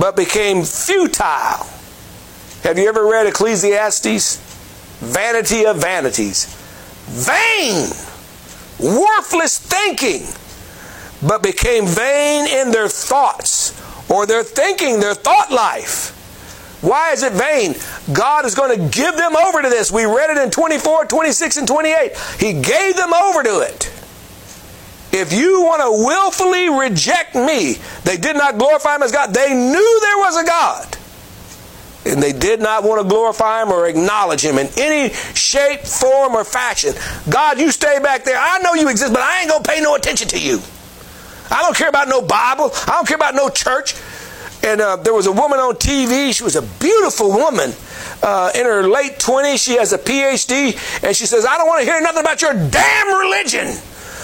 but 0.00 0.16
became 0.16 0.64
futile. 0.64 1.66
Have 2.62 2.78
you 2.78 2.88
ever 2.88 3.04
read 3.04 3.26
Ecclesiastes? 3.26 4.36
Vanity 5.00 5.66
of 5.66 5.78
vanities. 5.78 6.46
Vain, 7.08 7.90
worthless 8.78 9.58
thinking, 9.58 10.22
but 11.26 11.42
became 11.42 11.86
vain 11.86 12.46
in 12.46 12.70
their 12.70 12.88
thoughts 12.88 13.72
or 14.08 14.26
their 14.26 14.44
thinking, 14.44 15.00
their 15.00 15.14
thought 15.14 15.50
life. 15.50 16.16
Why 16.82 17.12
is 17.12 17.22
it 17.22 17.32
vain? 17.32 17.74
God 18.12 18.44
is 18.44 18.54
going 18.54 18.76
to 18.76 18.88
give 18.98 19.16
them 19.16 19.36
over 19.36 19.62
to 19.62 19.68
this. 19.68 19.90
We 19.90 20.04
read 20.04 20.30
it 20.30 20.36
in 20.36 20.50
24, 20.50 21.06
26, 21.06 21.56
and 21.56 21.68
28. 21.68 22.12
He 22.38 22.52
gave 22.52 22.96
them 22.96 23.14
over 23.14 23.42
to 23.44 23.60
it. 23.60 23.90
If 25.12 25.32
you 25.32 25.62
want 25.62 25.82
to 25.82 26.04
willfully 26.04 26.70
reject 26.70 27.34
me, 27.34 27.76
they 28.04 28.16
did 28.16 28.36
not 28.36 28.58
glorify 28.58 28.96
him 28.96 29.02
as 29.02 29.12
God. 29.12 29.32
They 29.32 29.54
knew 29.54 30.00
there 30.00 30.18
was 30.18 30.42
a 30.42 30.44
God. 30.44 30.96
And 32.04 32.20
they 32.20 32.32
did 32.32 32.60
not 32.60 32.82
want 32.82 33.00
to 33.00 33.08
glorify 33.08 33.62
him 33.62 33.68
or 33.68 33.86
acknowledge 33.86 34.44
him 34.44 34.58
in 34.58 34.68
any 34.76 35.14
shape, 35.34 35.82
form, 35.82 36.34
or 36.34 36.44
fashion. 36.44 36.94
God, 37.30 37.60
you 37.60 37.70
stay 37.70 38.00
back 38.00 38.24
there. 38.24 38.38
I 38.38 38.58
know 38.58 38.74
you 38.74 38.88
exist, 38.88 39.12
but 39.12 39.22
I 39.22 39.40
ain't 39.42 39.50
going 39.50 39.62
to 39.62 39.70
pay 39.70 39.80
no 39.80 39.94
attention 39.94 40.26
to 40.28 40.40
you. 40.40 40.60
I 41.50 41.60
don't 41.60 41.76
care 41.76 41.90
about 41.90 42.08
no 42.08 42.22
Bible. 42.22 42.72
I 42.88 42.92
don't 42.92 43.06
care 43.06 43.16
about 43.16 43.34
no 43.34 43.50
church. 43.50 43.94
And 44.62 44.80
uh, 44.80 44.96
there 44.96 45.14
was 45.14 45.26
a 45.26 45.32
woman 45.32 45.58
on 45.58 45.74
TV. 45.74 46.32
She 46.34 46.44
was 46.44 46.56
a 46.56 46.62
beautiful 46.62 47.30
woman 47.30 47.72
uh, 48.22 48.52
in 48.54 48.64
her 48.64 48.86
late 48.88 49.18
20s. 49.18 49.64
She 49.64 49.76
has 49.76 49.92
a 49.92 49.98
PhD. 49.98 51.02
And 51.02 51.16
she 51.16 51.26
says, 51.26 51.44
I 51.44 51.58
don't 51.58 51.66
want 51.66 51.80
to 51.80 51.90
hear 51.90 52.00
nothing 52.00 52.20
about 52.20 52.42
your 52.42 52.54
damn 52.54 53.18
religion. 53.18 53.76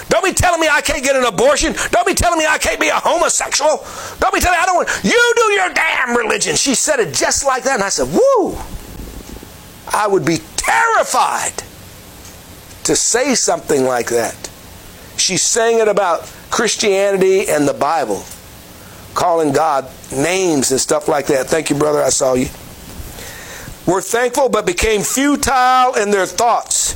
Don't 0.09 0.25
be 0.25 0.33
telling 0.33 0.61
me 0.61 0.69
I 0.71 0.81
can't 0.81 1.05
get 1.05 1.17
an 1.17 1.25
abortion. 1.25 1.75
Don't 1.91 2.07
be 2.07 2.15
telling 2.15 2.39
me 2.39 2.47
I 2.47 2.59
can't 2.59 2.81
be 2.81 2.89
a 2.89 2.95
homosexual. 2.95 3.85
Don't 4.21 4.33
be 4.33 4.41
telling 4.41 4.59
me 4.59 4.63
I 4.63 4.67
don't 4.67 4.77
want. 4.77 4.89
You 5.05 5.33
do 5.37 5.53
your 5.53 5.75
damn 5.75 6.17
religion. 6.17 6.57
She 6.57 6.75
said 6.75 6.99
it 6.99 7.15
just 7.15 7.45
like 7.45 7.65
that. 7.65 7.75
And 7.75 7.83
I 7.83 7.91
said, 7.91 8.09
Woo! 8.09 8.57
I 9.93 10.07
would 10.07 10.25
be 10.25 10.39
terrified 10.57 11.63
to 12.85 12.97
say 12.97 13.35
something 13.35 13.85
like 13.85 14.09
that. 14.09 14.51
She's 15.19 15.43
saying 15.43 15.81
it 15.81 15.89
about 15.89 16.23
Christianity 16.51 17.49
and 17.49 17.69
the 17.69 17.75
Bible, 17.75 18.25
calling 19.19 19.53
God 19.53 19.91
names 20.13 20.71
and 20.71 20.81
stuff 20.81 21.09
like 21.09 21.27
that. 21.27 21.49
Thank 21.49 21.71
you, 21.71 21.77
brother. 21.77 22.01
I 22.01 22.11
saw 22.11 22.35
you. 22.35 22.47
Were 23.85 24.01
thankful, 24.01 24.49
but 24.49 24.65
became 24.65 25.03
futile 25.03 25.95
in 25.95 26.13
their 26.13 26.27
thoughts, 26.27 26.95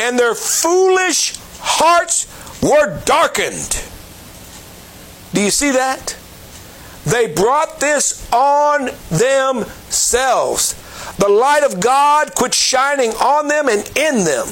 and 0.00 0.18
their 0.18 0.34
foolish 0.34 1.36
hearts 1.60 2.26
were 2.60 3.00
darkened. 3.04 3.80
Do 5.32 5.40
you 5.40 5.50
see 5.50 5.70
that? 5.70 6.16
They 7.04 7.32
brought 7.32 7.78
this 7.78 8.28
on 8.32 8.90
themselves. 9.10 10.74
The 11.18 11.28
light 11.28 11.62
of 11.62 11.78
God 11.78 12.34
quit 12.34 12.54
shining 12.54 13.10
on 13.10 13.46
them 13.46 13.68
and 13.68 13.88
in 13.96 14.24
them 14.24 14.48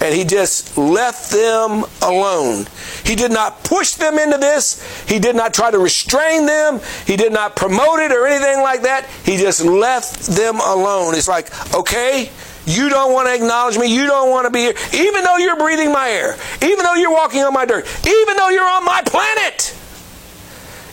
and 0.00 0.14
he 0.14 0.24
just 0.24 0.76
left 0.76 1.30
them 1.30 1.84
alone. 2.02 2.66
He 3.04 3.14
did 3.14 3.32
not 3.32 3.64
push 3.64 3.92
them 3.92 4.18
into 4.18 4.38
this. 4.38 4.82
He 5.08 5.18
did 5.18 5.36
not 5.36 5.54
try 5.54 5.70
to 5.70 5.78
restrain 5.78 6.46
them. 6.46 6.80
He 7.06 7.16
did 7.16 7.32
not 7.32 7.56
promote 7.56 8.00
it 8.00 8.12
or 8.12 8.26
anything 8.26 8.60
like 8.62 8.82
that. 8.82 9.06
He 9.24 9.36
just 9.36 9.64
left 9.64 10.26
them 10.26 10.56
alone. 10.56 11.14
It's 11.14 11.28
like, 11.28 11.50
okay, 11.74 12.30
you 12.66 12.88
don't 12.88 13.12
want 13.12 13.28
to 13.28 13.34
acknowledge 13.34 13.78
me. 13.78 13.94
You 13.94 14.06
don't 14.06 14.30
want 14.30 14.44
to 14.46 14.50
be 14.50 14.60
here. 14.60 14.74
Even 14.92 15.24
though 15.24 15.36
you're 15.36 15.56
breathing 15.56 15.92
my 15.92 16.10
air, 16.10 16.36
even 16.62 16.84
though 16.84 16.94
you're 16.94 17.12
walking 17.12 17.42
on 17.42 17.54
my 17.54 17.64
dirt, 17.64 17.86
even 18.06 18.36
though 18.36 18.50
you're 18.50 18.68
on 18.68 18.84
my 18.84 19.02
planet, 19.06 19.74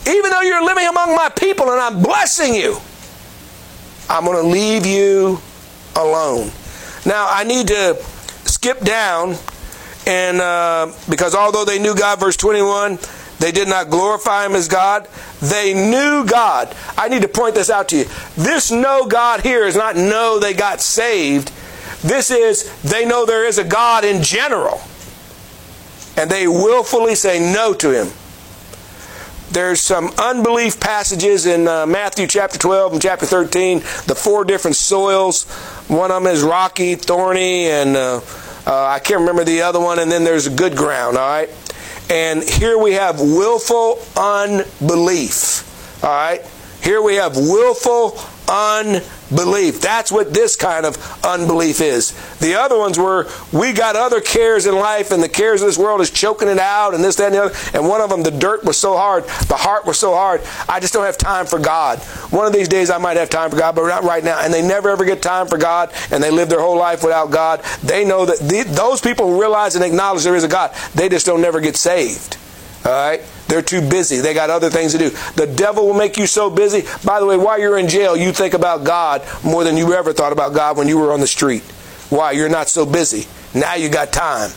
even 0.07 0.29
though 0.29 0.41
you're 0.41 0.63
living 0.63 0.87
among 0.87 1.15
my 1.15 1.29
people 1.29 1.71
and 1.71 1.79
I'm 1.79 2.01
blessing 2.01 2.53
you, 2.53 2.77
I'm 4.09 4.25
going 4.25 4.41
to 4.41 4.47
leave 4.47 4.85
you 4.85 5.39
alone. 5.95 6.51
Now, 7.05 7.27
I 7.29 7.43
need 7.43 7.67
to 7.67 7.97
skip 8.63 8.79
down, 8.79 9.35
and 10.07 10.39
uh, 10.39 10.89
because 11.09 11.35
although 11.35 11.65
they 11.65 11.79
knew 11.79 11.93
God, 11.93 12.17
verse 12.17 12.37
21, 12.37 12.97
they 13.39 13.51
did 13.51 13.67
not 13.67 13.89
glorify 13.89 14.45
Him 14.45 14.53
as 14.53 14.69
God. 14.69 15.05
They 15.41 15.73
knew 15.73 16.25
God. 16.25 16.73
I 16.97 17.09
need 17.09 17.23
to 17.23 17.27
point 17.27 17.55
this 17.55 17.69
out 17.69 17.89
to 17.89 17.97
you. 17.97 18.05
This 18.37 18.71
know 18.71 19.05
God 19.05 19.41
here 19.41 19.65
is 19.65 19.75
not 19.75 19.97
know 19.97 20.39
they 20.39 20.53
got 20.53 20.79
saved. 20.79 21.51
This 22.03 22.31
is 22.31 22.71
they 22.83 23.03
know 23.03 23.25
there 23.25 23.45
is 23.45 23.57
a 23.57 23.65
God 23.65 24.05
in 24.05 24.23
general. 24.23 24.79
And 26.15 26.31
they 26.31 26.47
willfully 26.47 27.15
say 27.15 27.39
no 27.39 27.73
to 27.73 27.89
Him. 27.89 28.13
There's 29.51 29.81
some 29.81 30.09
unbelief 30.17 30.79
passages 30.79 31.45
in 31.45 31.67
uh, 31.67 31.85
Matthew 31.85 32.27
chapter 32.27 32.57
12 32.57 32.93
and 32.93 33.01
chapter 33.01 33.25
13, 33.25 33.79
the 34.07 34.15
four 34.15 34.45
different 34.45 34.77
soils. 34.77 35.43
One 35.89 36.11
of 36.11 36.23
them 36.23 36.31
is 36.31 36.41
rocky, 36.41 36.95
thorny, 36.95 37.67
and 37.67 37.97
uh, 37.97 38.21
uh, 38.65 38.85
I 38.85 38.99
can't 38.99 39.19
remember 39.21 39.43
the 39.43 39.61
other 39.61 39.79
one, 39.79 39.99
and 39.99 40.11
then 40.11 40.23
there's 40.23 40.47
good 40.47 40.75
ground, 40.75 41.17
all 41.17 41.27
right? 41.27 41.49
And 42.09 42.43
here 42.43 42.77
we 42.77 42.93
have 42.93 43.19
willful 43.19 43.99
unbelief, 44.17 46.03
all 46.03 46.09
right? 46.09 46.41
Here 46.81 47.01
we 47.01 47.15
have 47.15 47.35
willful 47.35 48.19
unbelief. 48.47 49.22
That's 49.33 50.11
what 50.11 50.33
this 50.33 50.55
kind 50.55 50.85
of 50.85 50.97
unbelief 51.25 51.81
is. 51.81 52.13
The 52.39 52.55
other 52.55 52.77
ones 52.77 52.97
were 52.97 53.27
we 53.51 53.73
got 53.73 53.95
other 53.95 54.21
cares 54.21 54.65
in 54.65 54.75
life, 54.75 55.11
and 55.11 55.21
the 55.21 55.29
cares 55.29 55.61
of 55.61 55.67
this 55.67 55.77
world 55.77 56.01
is 56.01 56.11
choking 56.11 56.47
it 56.47 56.59
out, 56.59 56.93
and 56.93 57.03
this, 57.03 57.15
that, 57.17 57.27
and 57.27 57.35
the 57.35 57.43
other. 57.45 57.55
And 57.73 57.87
one 57.87 58.01
of 58.01 58.09
them, 58.09 58.23
the 58.23 58.31
dirt 58.31 58.63
was 58.63 58.77
so 58.77 58.95
hard, 58.95 59.25
the 59.47 59.57
heart 59.57 59.85
was 59.85 59.99
so 59.99 60.13
hard. 60.13 60.41
I 60.67 60.79
just 60.79 60.93
don't 60.93 61.05
have 61.05 61.17
time 61.17 61.45
for 61.45 61.59
God. 61.59 61.99
One 62.31 62.45
of 62.45 62.53
these 62.53 62.67
days, 62.67 62.89
I 62.89 62.97
might 62.97 63.17
have 63.17 63.29
time 63.29 63.49
for 63.49 63.57
God, 63.57 63.75
but 63.75 63.87
not 63.87 64.03
right 64.03 64.23
now. 64.23 64.39
And 64.39 64.53
they 64.53 64.61
never 64.61 64.89
ever 64.89 65.05
get 65.05 65.21
time 65.21 65.47
for 65.47 65.57
God, 65.57 65.91
and 66.11 66.23
they 66.23 66.31
live 66.31 66.49
their 66.49 66.61
whole 66.61 66.77
life 66.77 67.03
without 67.03 67.31
God. 67.31 67.61
They 67.83 68.05
know 68.05 68.25
that 68.25 68.39
the, 68.39 68.63
those 68.63 69.01
people 69.01 69.37
realize 69.39 69.75
and 69.75 69.83
acknowledge 69.83 70.23
there 70.23 70.35
is 70.35 70.43
a 70.43 70.47
God. 70.47 70.73
They 70.95 71.09
just 71.09 71.25
don't 71.25 71.41
never 71.41 71.59
get 71.59 71.75
saved. 71.75 72.37
All 72.85 72.91
right? 72.91 73.21
They're 73.47 73.61
too 73.61 73.87
busy. 73.87 74.17
They 74.17 74.33
got 74.33 74.49
other 74.49 74.69
things 74.69 74.91
to 74.93 74.97
do. 74.97 75.09
The 75.35 75.47
devil 75.47 75.87
will 75.87 75.93
make 75.93 76.17
you 76.17 76.27
so 76.27 76.49
busy. 76.49 76.83
By 77.05 77.19
the 77.19 77.25
way, 77.25 77.37
while 77.37 77.59
you're 77.59 77.77
in 77.77 77.87
jail, 77.87 78.17
you 78.17 78.31
think 78.31 78.53
about 78.53 78.83
God 78.83 79.21
more 79.43 79.63
than 79.63 79.77
you 79.77 79.93
ever 79.93 80.11
thought 80.11 80.31
about 80.31 80.53
God 80.53 80.77
when 80.77 80.87
you 80.87 80.97
were 80.97 81.13
on 81.13 81.19
the 81.19 81.27
street. 81.27 81.63
Why? 82.09 82.31
You're 82.31 82.49
not 82.49 82.67
so 82.69 82.85
busy. 82.85 83.27
Now 83.53 83.75
you 83.75 83.89
got 83.89 84.11
time. 84.11 84.51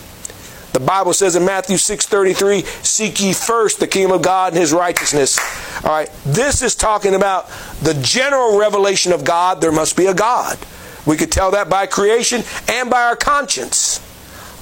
The 0.72 0.80
Bible 0.80 1.14
says 1.14 1.36
in 1.36 1.44
Matthew 1.44 1.78
6:33, 1.78 2.66
"Seek 2.82 3.20
ye 3.20 3.32
first 3.32 3.80
the 3.80 3.86
kingdom 3.86 4.12
of 4.12 4.22
God 4.22 4.52
and 4.52 4.60
his 4.60 4.74
righteousness." 4.74 5.38
All 5.84 5.90
right. 5.90 6.10
This 6.26 6.60
is 6.60 6.74
talking 6.74 7.14
about 7.14 7.48
the 7.82 7.94
general 7.94 8.58
revelation 8.58 9.12
of 9.12 9.24
God. 9.24 9.62
There 9.62 9.72
must 9.72 9.96
be 9.96 10.06
a 10.06 10.12
God. 10.12 10.58
We 11.06 11.16
could 11.16 11.32
tell 11.32 11.52
that 11.52 11.70
by 11.70 11.86
creation 11.86 12.44
and 12.68 12.90
by 12.90 13.04
our 13.04 13.16
conscience. 13.16 14.00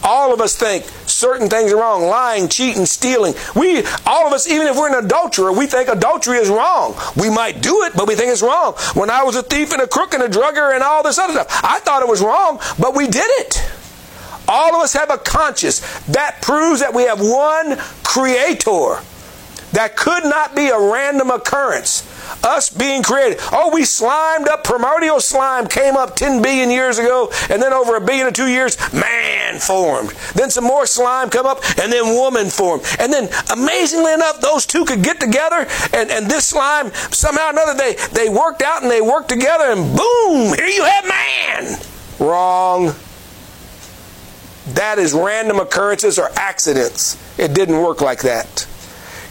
All 0.04 0.32
of 0.32 0.40
us 0.40 0.54
think 0.54 0.84
certain 1.24 1.48
things 1.48 1.72
are 1.72 1.78
wrong 1.78 2.02
lying, 2.02 2.50
cheating, 2.50 2.84
stealing. 2.84 3.32
We, 3.56 3.82
all 4.04 4.26
of 4.26 4.34
us, 4.34 4.46
even 4.46 4.66
if 4.66 4.76
we're 4.76 4.94
an 4.94 5.06
adulterer, 5.06 5.52
we 5.52 5.66
think 5.66 5.88
adultery 5.88 6.36
is 6.36 6.50
wrong. 6.50 6.94
We 7.16 7.30
might 7.30 7.62
do 7.62 7.84
it, 7.84 7.94
but 7.96 8.06
we 8.06 8.14
think 8.14 8.30
it's 8.30 8.42
wrong. 8.42 8.74
When 8.92 9.08
I 9.08 9.22
was 9.22 9.34
a 9.34 9.42
thief 9.42 9.72
and 9.72 9.80
a 9.80 9.86
crook 9.86 10.12
and 10.12 10.22
a 10.22 10.28
drugger 10.28 10.74
and 10.74 10.82
all 10.82 11.02
this 11.02 11.18
other 11.18 11.32
stuff, 11.32 11.46
I 11.64 11.80
thought 11.80 12.02
it 12.02 12.08
was 12.08 12.20
wrong, 12.20 12.60
but 12.78 12.94
we 12.94 13.06
did 13.06 13.24
it. 13.40 13.56
All 14.46 14.76
of 14.76 14.82
us 14.82 14.92
have 14.92 15.10
a 15.10 15.16
conscience. 15.16 15.80
That 16.08 16.42
proves 16.42 16.80
that 16.80 16.92
we 16.92 17.04
have 17.04 17.20
one 17.20 17.78
creator. 18.04 19.00
That 19.72 19.96
could 19.96 20.24
not 20.24 20.54
be 20.54 20.68
a 20.68 20.78
random 20.78 21.30
occurrence. 21.30 22.02
Us 22.42 22.70
being 22.70 23.02
created. 23.02 23.38
Oh, 23.52 23.70
we 23.72 23.84
slimed 23.84 24.48
up, 24.48 24.64
primordial 24.64 25.20
slime 25.20 25.66
came 25.66 25.96
up 25.96 26.16
10 26.16 26.42
billion 26.42 26.70
years 26.70 26.98
ago, 26.98 27.30
and 27.50 27.60
then 27.62 27.72
over 27.72 27.96
a 27.96 28.00
billion 28.00 28.26
or 28.26 28.32
two 28.32 28.48
years, 28.48 28.76
man 28.92 29.58
formed. 29.60 30.10
Then 30.34 30.50
some 30.50 30.64
more 30.64 30.86
slime 30.86 31.30
come 31.30 31.46
up, 31.46 31.62
and 31.78 31.92
then 31.92 32.14
woman 32.14 32.48
formed. 32.50 32.84
And 32.98 33.12
then, 33.12 33.28
amazingly 33.50 34.12
enough, 34.12 34.40
those 34.40 34.66
two 34.66 34.84
could 34.84 35.02
get 35.02 35.20
together, 35.20 35.66
and, 35.92 36.10
and 36.10 36.30
this 36.30 36.46
slime, 36.46 36.92
somehow 37.10 37.46
or 37.46 37.50
another, 37.50 37.74
they, 37.74 37.94
they 38.12 38.28
worked 38.28 38.62
out 38.62 38.82
and 38.82 38.90
they 38.90 39.00
worked 39.00 39.28
together, 39.28 39.64
and 39.64 39.96
boom, 39.96 40.54
here 40.54 40.66
you 40.66 40.84
have 40.84 41.08
man. 41.08 41.78
Wrong. 42.18 42.94
That 44.68 44.98
is 44.98 45.12
random 45.12 45.60
occurrences 45.60 46.18
or 46.18 46.30
accidents. 46.36 47.18
It 47.38 47.54
didn't 47.54 47.78
work 47.78 48.00
like 48.00 48.22
that. 48.22 48.66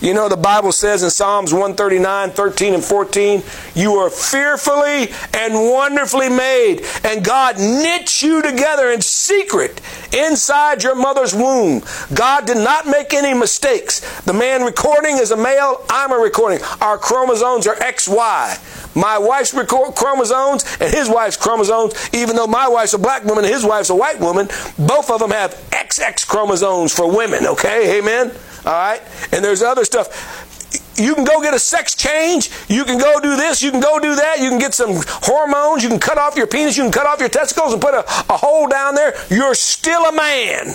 You 0.04 0.14
know, 0.14 0.28
the 0.28 0.36
Bible 0.36 0.74
says 0.74 1.02
in 1.02 1.10
Psalms 1.10 1.54
139, 1.54 2.32
13, 2.32 2.74
and 2.74 2.84
14, 2.84 3.42
you 3.74 3.94
are 3.94 4.10
fearfully 4.10 5.08
and 5.34 5.54
wonderfully 5.54 6.28
made, 6.28 6.82
and 7.06 7.24
God 7.24 7.58
knit 7.58 8.22
you 8.22 8.42
together 8.42 8.92
in 8.92 9.00
secret 9.00 9.80
inside 10.14 10.84
your 10.84 10.96
mother's 10.96 11.34
womb. 11.34 11.84
God 12.14 12.46
did 12.46 12.58
not 12.58 12.86
make 12.86 13.14
any 13.14 13.34
mistakes. 13.34 14.02
The 14.24 14.34
man 14.34 14.64
recording 14.64 15.20
is 15.20 15.32
a 15.32 15.38
male, 15.38 15.86
I'm 15.90 16.12
a 16.12 16.18
recording. 16.18 16.60
Our 16.82 16.98
chromosomes 16.98 17.66
are 17.66 17.76
XY. 17.76 18.96
my 18.98 19.18
wife's 19.18 19.54
chromosomes 19.54 20.66
and 20.82 20.94
his 20.94 21.08
wife's 21.08 21.38
chromosomes, 21.38 21.94
even 22.14 22.36
though 22.36 22.46
my 22.46 22.68
wife's 22.68 22.94
a 22.94 23.00
black 23.00 23.24
woman 23.24 23.46
and 23.46 23.54
his 23.54 23.64
wife's 23.64 23.90
a 23.90 23.96
white 23.96 24.20
woman, 24.20 24.48
both 24.78 25.10
of 25.10 25.22
them 25.22 25.32
have 25.32 25.54
XX 25.72 26.28
chromosomes 26.28 26.94
for 26.94 27.10
women, 27.10 27.48
okay? 27.48 28.00
Amen? 28.00 28.34
All 28.66 28.74
right? 28.74 29.02
And 29.32 29.44
there's 29.44 29.62
other 29.62 29.86
stuff. 29.86 30.50
You 30.96 31.16
can 31.16 31.24
go 31.24 31.42
get 31.42 31.54
a 31.54 31.60
sex 31.60 31.96
change. 31.96 32.50
You 32.68 32.86
can 32.86 32.98
go 33.00 33.20
do 33.20 33.36
this. 33.36 33.62
You 33.64 33.72
can 33.72 33.80
go 33.80 34.00
do 34.00 34.16
that. 34.16 34.40
You 34.40 34.50
can 34.50 34.60
get 34.60 34.74
some 34.74 35.02
hormones. 35.06 35.84
You 35.84 35.90
can 35.90 36.00
cut 36.00 36.18
off 36.18 36.36
your 36.36 36.48
penis. 36.48 36.78
You 36.78 36.84
can 36.84 36.92
cut 36.92 37.08
off 37.08 37.20
your 37.20 37.30
testicles 37.30 37.74
and 37.74 37.82
put 37.82 37.94
a, 37.94 38.00
a 38.00 38.38
hole 38.38 38.68
down 38.68 38.96
there. 38.96 39.14
You're 39.30 39.56
still 39.56 40.06
a 40.06 40.14
man. 40.14 40.68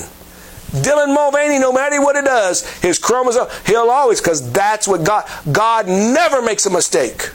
Dylan 0.70 1.14
Mulvaney, 1.14 1.58
no 1.58 1.72
matter 1.72 2.00
what 2.02 2.16
it 2.16 2.26
does, 2.26 2.68
his 2.80 2.98
chromosome, 2.98 3.48
he'll 3.64 3.88
always, 3.90 4.20
because 4.20 4.52
that's 4.52 4.86
what 4.86 5.02
God, 5.02 5.24
God 5.50 5.86
never 5.86 6.42
makes 6.42 6.66
a 6.66 6.70
mistake. 6.70 7.30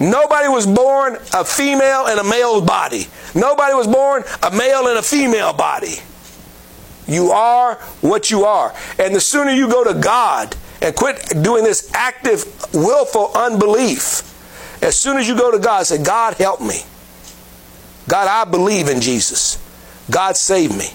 Nobody 0.00 0.48
was 0.48 0.66
born 0.66 1.16
a 1.32 1.44
female 1.44 2.06
in 2.06 2.18
a 2.18 2.24
male 2.24 2.60
body. 2.60 3.06
Nobody 3.34 3.74
was 3.74 3.86
born 3.86 4.24
a 4.42 4.50
male 4.50 4.88
in 4.88 4.96
a 4.96 5.02
female 5.02 5.52
body. 5.52 5.96
You 7.08 7.30
are 7.30 7.74
what 8.00 8.30
you 8.30 8.44
are. 8.44 8.74
And 8.98 9.14
the 9.14 9.20
sooner 9.20 9.50
you 9.50 9.68
go 9.68 9.82
to 9.82 9.98
God 9.98 10.54
and 10.80 10.94
quit 10.94 11.42
doing 11.42 11.64
this 11.64 11.90
active, 11.94 12.44
willful 12.72 13.32
unbelief, 13.34 14.22
as 14.82 14.96
soon 14.96 15.16
as 15.16 15.26
you 15.26 15.36
go 15.36 15.50
to 15.50 15.58
God, 15.58 15.86
say, 15.86 16.02
God, 16.02 16.34
help 16.34 16.60
me. 16.60 16.82
God, 18.08 18.28
I 18.28 18.48
believe 18.48 18.88
in 18.88 19.00
Jesus. 19.00 19.58
God, 20.10 20.36
save 20.36 20.76
me. 20.76 20.90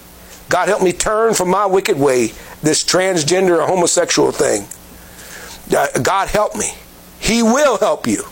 God, 0.50 0.68
help 0.68 0.82
me 0.82 0.94
turn 0.94 1.34
from 1.34 1.50
my 1.50 1.66
wicked 1.66 1.98
way, 1.98 2.28
this 2.62 2.84
transgender 2.84 3.60
or 3.60 3.68
homosexual 3.68 4.32
thing. 4.32 4.66
Uh, 5.76 5.88
God, 6.00 6.30
help 6.30 6.56
me. 6.56 6.74
He 7.20 7.44
will 7.44 7.78
help 7.78 8.08
you. 8.08 8.24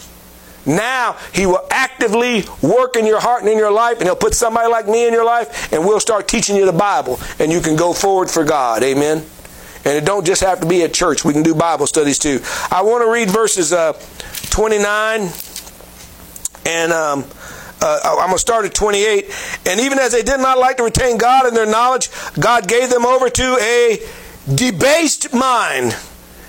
Now 0.65 1.17
he 1.33 1.45
will 1.45 1.65
actively 1.69 2.43
work 2.61 2.95
in 2.95 3.05
your 3.05 3.19
heart 3.19 3.41
and 3.41 3.49
in 3.49 3.57
your 3.57 3.71
life, 3.71 3.97
and 3.97 4.05
he'll 4.05 4.15
put 4.15 4.33
somebody 4.33 4.69
like 4.69 4.87
me 4.87 5.07
in 5.07 5.13
your 5.13 5.25
life, 5.25 5.71
and 5.73 5.85
we'll 5.85 5.99
start 5.99 6.27
teaching 6.27 6.55
you 6.55 6.65
the 6.65 6.73
Bible, 6.73 7.19
and 7.39 7.51
you 7.51 7.61
can 7.61 7.75
go 7.75 7.93
forward 7.93 8.29
for 8.29 8.43
God. 8.43 8.83
Amen. 8.83 9.25
And 9.83 9.97
it 9.97 10.05
don't 10.05 10.25
just 10.25 10.41
have 10.41 10.59
to 10.59 10.67
be 10.67 10.83
at 10.83 10.93
church. 10.93 11.25
We 11.25 11.33
can 11.33 11.41
do 11.41 11.55
Bible 11.55 11.87
studies 11.87 12.19
too. 12.19 12.39
I 12.69 12.83
want 12.83 13.03
to 13.03 13.11
read 13.11 13.31
verses 13.31 13.73
uh, 13.73 13.93
29 14.51 15.29
and 16.65 16.93
um, 16.93 17.25
uh, 17.81 17.99
I'm 18.03 18.27
going 18.27 18.33
to 18.33 18.39
start 18.39 18.65
at 18.65 18.73
28. 18.73 19.25
And 19.65 19.79
even 19.79 19.97
as 19.97 20.11
they 20.11 20.21
did 20.21 20.39
not 20.39 20.59
like 20.59 20.77
to 20.77 20.83
retain 20.83 21.17
God 21.17 21.47
in 21.47 21.53
their 21.53 21.65
knowledge, 21.65 22.09
God 22.39 22.67
gave 22.67 22.89
them 22.89 23.05
over 23.05 23.29
to 23.29 23.57
a 23.59 23.99
debased 24.53 25.33
mind. 25.33 25.97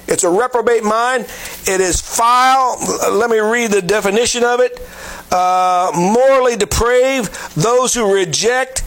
It's 0.08 0.24
a 0.24 0.30
reprobate 0.30 0.84
mind. 0.84 1.24
It 1.66 1.80
is 1.80 2.00
foul. 2.00 2.78
Let 3.12 3.30
me 3.30 3.38
read 3.38 3.70
the 3.70 3.82
definition 3.82 4.44
of 4.44 4.60
it. 4.60 4.80
Uh, 5.30 5.90
morally 5.94 6.56
depraved, 6.56 7.32
those 7.54 7.94
who 7.94 8.12
reject 8.12 8.84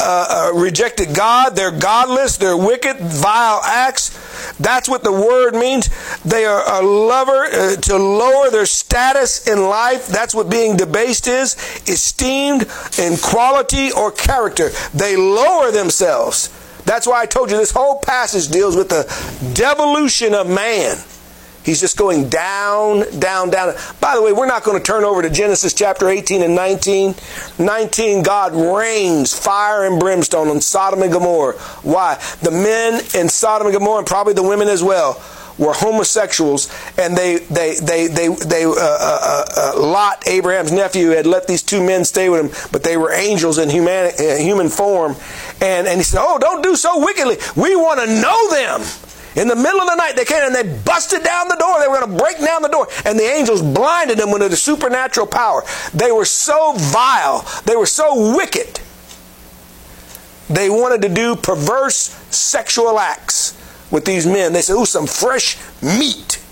uh, 0.00 0.50
uh, 0.54 0.58
rejected 0.58 1.14
God, 1.14 1.54
they're 1.54 1.70
godless, 1.70 2.36
they're 2.36 2.56
wicked, 2.56 2.98
vile 2.98 3.60
acts. 3.62 4.18
That's 4.58 4.88
what 4.88 5.04
the 5.04 5.12
word 5.12 5.54
means. 5.54 5.90
They 6.24 6.44
are 6.44 6.80
a 6.80 6.84
lover 6.84 7.44
uh, 7.44 7.76
to 7.76 7.96
lower 7.96 8.50
their 8.50 8.66
status 8.66 9.46
in 9.46 9.68
life. 9.68 10.06
That's 10.06 10.34
what 10.34 10.50
being 10.50 10.76
debased 10.76 11.28
is. 11.28 11.54
Esteemed 11.86 12.66
in 12.98 13.16
quality 13.18 13.92
or 13.92 14.10
character. 14.10 14.70
They 14.94 15.16
lower 15.16 15.70
themselves. 15.70 16.48
That's 16.92 17.06
why 17.06 17.22
I 17.22 17.24
told 17.24 17.50
you 17.50 17.56
this 17.56 17.70
whole 17.70 17.98
passage 18.00 18.48
deals 18.48 18.76
with 18.76 18.90
the 18.90 19.04
devolution 19.54 20.34
of 20.34 20.46
man. 20.46 20.98
He's 21.64 21.80
just 21.80 21.96
going 21.96 22.28
down, 22.28 23.18
down, 23.18 23.48
down. 23.48 23.72
By 23.98 24.14
the 24.14 24.20
way, 24.20 24.34
we're 24.34 24.44
not 24.44 24.62
going 24.62 24.76
to 24.76 24.84
turn 24.84 25.02
over 25.02 25.22
to 25.22 25.30
Genesis 25.30 25.72
chapter 25.72 26.10
18 26.10 26.42
and 26.42 26.54
19. 26.54 27.14
19, 27.58 28.22
God 28.22 28.54
rains 28.54 29.32
fire 29.32 29.86
and 29.86 29.98
brimstone 29.98 30.48
on 30.48 30.60
Sodom 30.60 31.00
and 31.00 31.10
Gomorrah. 31.10 31.54
Why? 31.80 32.22
The 32.42 32.50
men 32.50 33.00
in 33.14 33.30
Sodom 33.30 33.68
and 33.68 33.74
Gomorrah, 33.74 34.00
and 34.00 34.06
probably 34.06 34.34
the 34.34 34.42
women 34.42 34.68
as 34.68 34.82
well, 34.82 35.14
were 35.58 35.72
homosexuals, 35.72 36.72
and 36.98 37.16
they, 37.16 37.38
they, 37.38 37.76
they, 37.76 38.06
they, 38.06 38.28
they, 38.28 38.64
uh, 38.64 38.74
uh, 38.76 39.44
uh, 39.56 39.72
Lot, 39.80 40.26
Abraham's 40.26 40.72
nephew, 40.72 41.10
had 41.10 41.26
let 41.26 41.46
these 41.46 41.62
two 41.62 41.82
men 41.84 42.04
stay 42.04 42.28
with 42.28 42.46
him, 42.46 42.68
but 42.72 42.82
they 42.82 42.96
were 42.96 43.12
angels 43.12 43.58
in 43.58 43.68
human, 43.68 44.12
uh, 44.18 44.36
human 44.36 44.68
form. 44.68 45.16
And, 45.60 45.86
and 45.86 45.98
he 45.98 46.02
said, 46.02 46.20
Oh, 46.22 46.38
don't 46.38 46.62
do 46.62 46.76
so 46.76 47.04
wickedly. 47.04 47.36
We 47.56 47.76
want 47.76 48.00
to 48.00 48.06
know 48.06 48.50
them. 48.50 48.82
In 49.34 49.48
the 49.48 49.56
middle 49.56 49.80
of 49.80 49.88
the 49.88 49.94
night, 49.94 50.14
they 50.14 50.26
came 50.26 50.42
and 50.42 50.54
they 50.54 50.78
busted 50.84 51.22
down 51.22 51.48
the 51.48 51.56
door. 51.56 51.80
They 51.80 51.88
were 51.88 52.00
going 52.00 52.12
to 52.12 52.22
break 52.22 52.38
down 52.38 52.60
the 52.60 52.68
door. 52.68 52.86
And 53.06 53.18
the 53.18 53.24
angels 53.24 53.62
blinded 53.62 54.18
them 54.18 54.30
with 54.30 54.42
a 54.42 54.56
supernatural 54.56 55.26
power. 55.26 55.62
They 55.94 56.12
were 56.12 56.26
so 56.26 56.74
vile. 56.76 57.46
They 57.64 57.74
were 57.74 57.86
so 57.86 58.36
wicked. 58.36 58.80
They 60.50 60.68
wanted 60.68 61.00
to 61.02 61.08
do 61.08 61.34
perverse 61.34 62.14
sexual 62.30 62.98
acts 62.98 63.56
with 63.92 64.04
these 64.04 64.26
men. 64.26 64.52
They 64.52 64.62
said, 64.62 64.74
Ooh, 64.74 64.86
some 64.86 65.06
fresh 65.06 65.56
meat, 65.80 66.42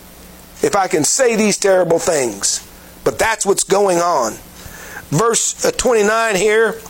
if 0.63 0.77
I 0.77 0.87
can 0.87 1.03
say 1.03 1.35
these 1.35 1.59
terrible 1.59 1.99
things. 1.99 2.67
But 3.03 3.19
that's 3.19 3.45
what's 3.45 3.65
going 3.65 3.99
on. 3.99 4.35
Verse 5.09 5.65
uh, 5.65 5.73
29 5.73 6.37
here 6.37 6.81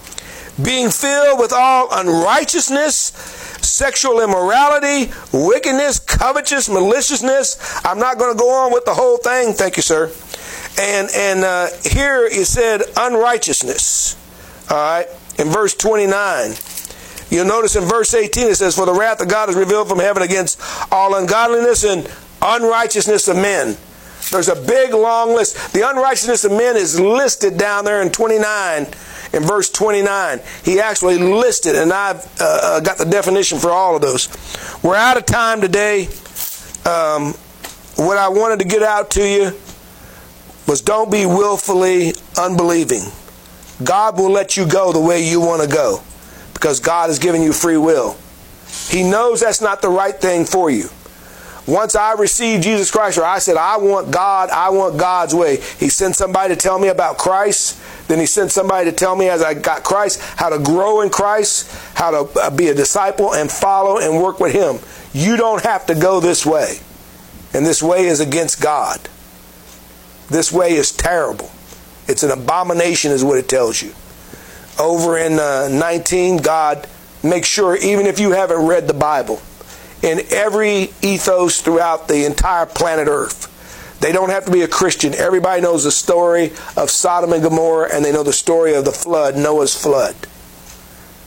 being 0.62 0.90
filled 0.90 1.38
with 1.38 1.54
all 1.54 1.88
unrighteousness 1.90 3.48
sexual 3.64 4.20
immorality, 4.20 5.12
wickedness, 5.32 5.98
covetous, 5.98 6.68
maliciousness. 6.68 7.58
I'm 7.84 7.98
not 7.98 8.18
going 8.18 8.32
to 8.32 8.38
go 8.38 8.50
on 8.50 8.72
with 8.72 8.84
the 8.84 8.94
whole 8.94 9.18
thing. 9.18 9.54
Thank 9.54 9.76
you, 9.76 9.82
sir. 9.82 10.12
And 10.78 11.08
and 11.14 11.44
uh, 11.44 11.68
here 11.84 12.26
it 12.26 12.46
said 12.46 12.82
unrighteousness. 12.96 14.16
All 14.70 14.76
right, 14.76 15.06
in 15.38 15.48
verse 15.48 15.74
29. 15.74 16.52
You'll 17.30 17.46
notice 17.46 17.76
in 17.76 17.84
verse 17.84 18.12
18 18.12 18.48
it 18.48 18.56
says, 18.56 18.74
For 18.74 18.86
the 18.86 18.92
wrath 18.92 19.20
of 19.20 19.28
God 19.28 19.48
is 19.48 19.56
revealed 19.56 19.88
from 19.88 20.00
heaven 20.00 20.22
against 20.22 20.60
all 20.92 21.14
ungodliness 21.14 21.84
and 21.84 22.10
unrighteousness 22.42 23.28
of 23.28 23.36
men. 23.36 23.76
There's 24.30 24.48
a 24.48 24.60
big 24.60 24.92
long 24.92 25.34
list. 25.34 25.72
The 25.72 25.88
unrighteousness 25.88 26.44
of 26.44 26.52
men 26.52 26.76
is 26.76 26.98
listed 26.98 27.56
down 27.56 27.84
there 27.84 28.02
in 28.02 28.10
29 28.10 28.86
in 29.32 29.42
verse 29.42 29.70
29. 29.70 30.40
He 30.64 30.80
actually 30.80 31.18
listed, 31.18 31.76
and 31.76 31.92
I've 31.92 32.24
uh, 32.40 32.60
uh, 32.62 32.80
got 32.80 32.98
the 32.98 33.04
definition 33.04 33.58
for 33.58 33.70
all 33.70 33.94
of 33.94 34.02
those. 34.02 34.28
We're 34.82 34.96
out 34.96 35.16
of 35.16 35.26
time 35.26 35.60
today. 35.60 36.06
Um, 36.84 37.34
what 37.96 38.18
I 38.18 38.28
wanted 38.28 38.58
to 38.60 38.64
get 38.64 38.82
out 38.82 39.10
to 39.12 39.26
you 39.26 39.52
was 40.66 40.80
don't 40.80 41.10
be 41.10 41.26
willfully 41.26 42.12
unbelieving. 42.38 43.02
God 43.84 44.18
will 44.18 44.30
let 44.30 44.56
you 44.56 44.66
go 44.66 44.92
the 44.92 45.00
way 45.00 45.24
you 45.28 45.40
want 45.40 45.62
to 45.62 45.68
go 45.68 46.02
because 46.60 46.78
God 46.78 47.08
has 47.08 47.18
given 47.18 47.42
you 47.42 47.54
free 47.54 47.78
will. 47.78 48.18
He 48.88 49.02
knows 49.02 49.40
that's 49.40 49.62
not 49.62 49.80
the 49.80 49.88
right 49.88 50.14
thing 50.14 50.44
for 50.44 50.70
you. 50.70 50.90
Once 51.66 51.94
I 51.94 52.12
received 52.12 52.62
Jesus 52.62 52.90
Christ, 52.90 53.16
or 53.16 53.24
I 53.24 53.38
said, 53.38 53.56
I 53.56 53.78
want 53.78 54.10
God, 54.10 54.50
I 54.50 54.68
want 54.68 54.98
God's 54.98 55.34
way, 55.34 55.56
He 55.56 55.88
sent 55.88 56.16
somebody 56.16 56.54
to 56.54 56.60
tell 56.60 56.78
me 56.78 56.88
about 56.88 57.16
Christ. 57.16 57.80
Then 58.08 58.18
He 58.18 58.26
sent 58.26 58.50
somebody 58.52 58.90
to 58.90 58.96
tell 58.96 59.16
me 59.16 59.30
as 59.30 59.42
I 59.42 59.54
got 59.54 59.84
Christ 59.84 60.20
how 60.20 60.50
to 60.50 60.58
grow 60.58 61.00
in 61.00 61.08
Christ, 61.08 61.70
how 61.94 62.10
to 62.10 62.40
uh, 62.40 62.50
be 62.50 62.68
a 62.68 62.74
disciple 62.74 63.34
and 63.34 63.50
follow 63.50 63.98
and 63.98 64.22
work 64.22 64.38
with 64.38 64.52
Him. 64.52 64.78
You 65.12 65.36
don't 65.36 65.62
have 65.62 65.86
to 65.86 65.94
go 65.94 66.20
this 66.20 66.44
way. 66.44 66.78
And 67.54 67.64
this 67.64 67.82
way 67.82 68.04
is 68.04 68.20
against 68.20 68.60
God. 68.60 69.00
This 70.28 70.52
way 70.52 70.72
is 70.72 70.92
terrible. 70.92 71.50
It's 72.06 72.22
an 72.22 72.30
abomination, 72.30 73.12
is 73.12 73.24
what 73.24 73.38
it 73.38 73.48
tells 73.48 73.80
you. 73.80 73.94
Over 74.78 75.18
in 75.18 75.38
uh, 75.38 75.68
19, 75.70 76.38
God 76.38 76.88
makes 77.22 77.48
sure, 77.48 77.76
even 77.76 78.06
if 78.06 78.18
you 78.18 78.32
haven't 78.32 78.66
read 78.66 78.86
the 78.86 78.94
Bible, 78.94 79.42
in 80.02 80.20
every 80.30 80.90
ethos 81.02 81.60
throughout 81.60 82.08
the 82.08 82.24
entire 82.24 82.66
planet 82.66 83.08
Earth. 83.08 83.48
They 84.00 84.12
don't 84.12 84.30
have 84.30 84.46
to 84.46 84.50
be 84.50 84.62
a 84.62 84.68
Christian. 84.68 85.14
Everybody 85.14 85.60
knows 85.60 85.84
the 85.84 85.90
story 85.90 86.52
of 86.76 86.88
Sodom 86.88 87.34
and 87.34 87.42
Gomorrah, 87.42 87.90
and 87.92 88.02
they 88.02 88.12
know 88.12 88.22
the 88.22 88.32
story 88.32 88.74
of 88.74 88.86
the 88.86 88.92
flood, 88.92 89.36
Noah's 89.36 89.76
flood. 89.76 90.16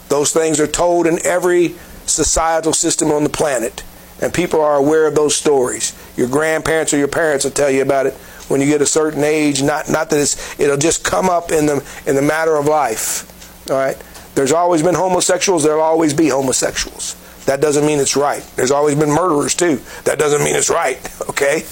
Those 0.10 0.34
things 0.34 0.60
are 0.60 0.68
told 0.68 1.06
in 1.06 1.24
every 1.24 1.76
societal 2.06 2.74
system 2.74 3.12
on 3.12 3.24
the 3.24 3.30
planet, 3.30 3.84
and 4.22 4.34
people 4.34 4.60
are 4.60 4.76
aware 4.76 5.06
of 5.06 5.14
those 5.14 5.36
stories. 5.36 5.94
Your 6.18 6.28
grandparents 6.28 6.94
or 6.94 6.98
your 6.98 7.08
parents 7.08 7.46
will 7.46 7.52
tell 7.52 7.70
you 7.70 7.84
about 7.84 8.08
it 8.08 8.14
when 8.48 8.60
you 8.60 8.68
get 8.68 8.82
a 8.82 8.86
certain 8.86 9.24
age. 9.24 9.62
Not 9.62 9.90
not 9.90 10.10
that 10.10 10.20
it's, 10.20 10.60
it'll 10.60 10.78
just 10.78 11.04
come 11.04 11.30
up 11.30 11.52
in 11.52 11.68
the 11.68 11.86
in 12.06 12.16
the 12.16 12.22
matter 12.22 12.56
of 12.56 12.66
life. 12.66 13.30
All 13.70 13.78
right. 13.78 13.98
There's 14.36 14.52
always 14.52 14.82
been 14.82 14.96
homosexuals. 14.96 15.64
There'll 15.64 15.82
always 15.82 16.14
be 16.14 16.30
homosexuals. 16.30 17.16
That 17.46 17.62
doesn't 17.62 17.86
mean 17.86 18.00
it's 18.00 18.16
right. 18.16 18.42
There's 18.56 18.72
always 18.72 18.96
been 18.96 19.10
murderers 19.10 19.54
too. 19.56 19.82
That 20.06 20.18
doesn't 20.18 20.44
mean 20.44 20.56
it's 20.56 20.70
right. 20.70 21.00
Okay? 21.34 21.64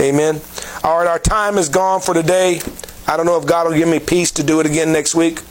Amen. 0.00 0.40
All 0.84 0.98
right, 0.98 1.08
our 1.08 1.18
time 1.18 1.58
is 1.58 1.68
gone 1.68 2.00
for 2.00 2.14
today. 2.14 2.60
I 3.08 3.16
don't 3.16 3.26
know 3.26 3.36
if 3.36 3.46
God 3.46 3.66
will 3.66 3.76
give 3.76 3.88
me 3.88 3.98
peace 3.98 4.30
to 4.32 4.44
do 4.44 4.60
it 4.60 4.66
again 4.66 4.92
next 4.92 5.14
week. 5.16 5.42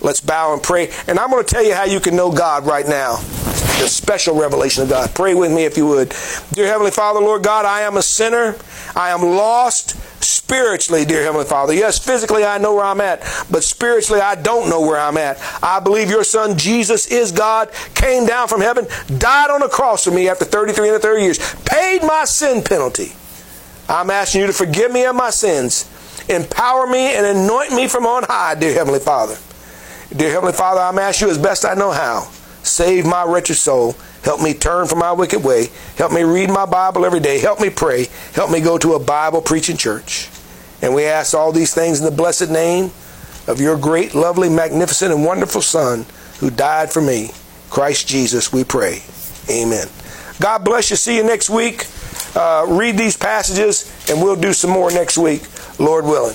Let's 0.00 0.20
bow 0.20 0.52
and 0.52 0.62
pray. 0.62 0.92
And 1.08 1.18
I'm 1.18 1.30
going 1.30 1.44
to 1.44 1.50
tell 1.52 1.64
you 1.64 1.74
how 1.74 1.84
you 1.84 1.98
can 1.98 2.14
know 2.14 2.30
God 2.30 2.66
right 2.66 2.86
now. 2.86 3.16
The 3.16 3.88
special 3.88 4.38
revelation 4.38 4.84
of 4.84 4.90
God. 4.90 5.12
Pray 5.14 5.34
with 5.34 5.50
me 5.52 5.64
if 5.64 5.76
you 5.76 5.86
would. 5.86 6.14
Dear 6.52 6.66
Heavenly 6.66 6.92
Father, 6.92 7.18
Lord 7.18 7.42
God, 7.42 7.64
I 7.64 7.80
am 7.80 7.96
a 7.96 8.02
sinner. 8.02 8.54
I 8.94 9.10
am 9.10 9.22
lost 9.22 9.96
spiritually, 10.46 11.04
dear 11.04 11.24
Heavenly 11.24 11.44
Father. 11.44 11.74
Yes, 11.74 11.98
physically 11.98 12.44
I 12.44 12.58
know 12.58 12.76
where 12.76 12.84
I'm 12.84 13.00
at, 13.00 13.20
but 13.50 13.64
spiritually 13.64 14.20
I 14.20 14.36
don't 14.36 14.70
know 14.70 14.80
where 14.80 14.96
I'm 14.96 15.16
at. 15.16 15.38
I 15.60 15.80
believe 15.80 16.08
your 16.08 16.22
Son 16.22 16.56
Jesus 16.56 17.08
is 17.08 17.32
God, 17.32 17.68
came 17.96 18.26
down 18.26 18.46
from 18.46 18.60
heaven, 18.60 18.86
died 19.18 19.50
on 19.50 19.62
a 19.64 19.68
cross 19.68 20.04
for 20.04 20.12
me 20.12 20.28
after 20.28 20.44
33 20.44 20.90
and 20.90 21.02
30 21.02 21.22
years, 21.22 21.54
paid 21.64 22.02
my 22.02 22.24
sin 22.26 22.62
penalty. 22.62 23.10
I'm 23.88 24.08
asking 24.08 24.42
you 24.42 24.46
to 24.46 24.52
forgive 24.52 24.92
me 24.92 25.04
of 25.04 25.16
my 25.16 25.30
sins, 25.30 25.90
empower 26.28 26.86
me 26.86 27.16
and 27.16 27.26
anoint 27.26 27.72
me 27.72 27.88
from 27.88 28.06
on 28.06 28.22
high, 28.22 28.54
dear 28.54 28.72
Heavenly 28.72 29.00
Father. 29.00 29.36
Dear 30.14 30.30
Heavenly 30.30 30.54
Father, 30.54 30.80
I'm 30.80 31.00
asking 31.00 31.26
you 31.26 31.32
as 31.32 31.38
best 31.38 31.64
I 31.64 31.74
know 31.74 31.90
how. 31.90 32.30
Save 32.62 33.04
my 33.04 33.24
wretched 33.24 33.56
soul. 33.56 33.96
Help 34.26 34.40
me 34.40 34.52
turn 34.54 34.88
from 34.88 34.98
my 34.98 35.12
wicked 35.12 35.44
way. 35.44 35.68
Help 35.96 36.10
me 36.10 36.24
read 36.24 36.50
my 36.50 36.66
Bible 36.66 37.06
every 37.06 37.20
day. 37.20 37.38
Help 37.38 37.60
me 37.60 37.70
pray. 37.70 38.08
Help 38.32 38.50
me 38.50 38.60
go 38.60 38.76
to 38.76 38.94
a 38.94 38.98
Bible 38.98 39.40
preaching 39.40 39.76
church. 39.76 40.28
And 40.82 40.96
we 40.96 41.04
ask 41.04 41.32
all 41.32 41.52
these 41.52 41.72
things 41.72 42.00
in 42.00 42.04
the 42.04 42.10
blessed 42.10 42.50
name 42.50 42.90
of 43.46 43.60
your 43.60 43.78
great, 43.78 44.16
lovely, 44.16 44.48
magnificent, 44.48 45.14
and 45.14 45.24
wonderful 45.24 45.62
Son 45.62 46.06
who 46.40 46.50
died 46.50 46.92
for 46.92 47.00
me, 47.00 47.30
Christ 47.70 48.08
Jesus, 48.08 48.52
we 48.52 48.64
pray. 48.64 49.04
Amen. 49.48 49.86
God 50.40 50.64
bless 50.64 50.90
you. 50.90 50.96
See 50.96 51.16
you 51.16 51.22
next 51.22 51.48
week. 51.48 51.86
Uh, 52.34 52.66
read 52.68 52.98
these 52.98 53.16
passages, 53.16 53.88
and 54.10 54.20
we'll 54.20 54.34
do 54.34 54.52
some 54.52 54.70
more 54.70 54.90
next 54.90 55.16
week, 55.16 55.42
Lord 55.78 56.04
willing. 56.04 56.34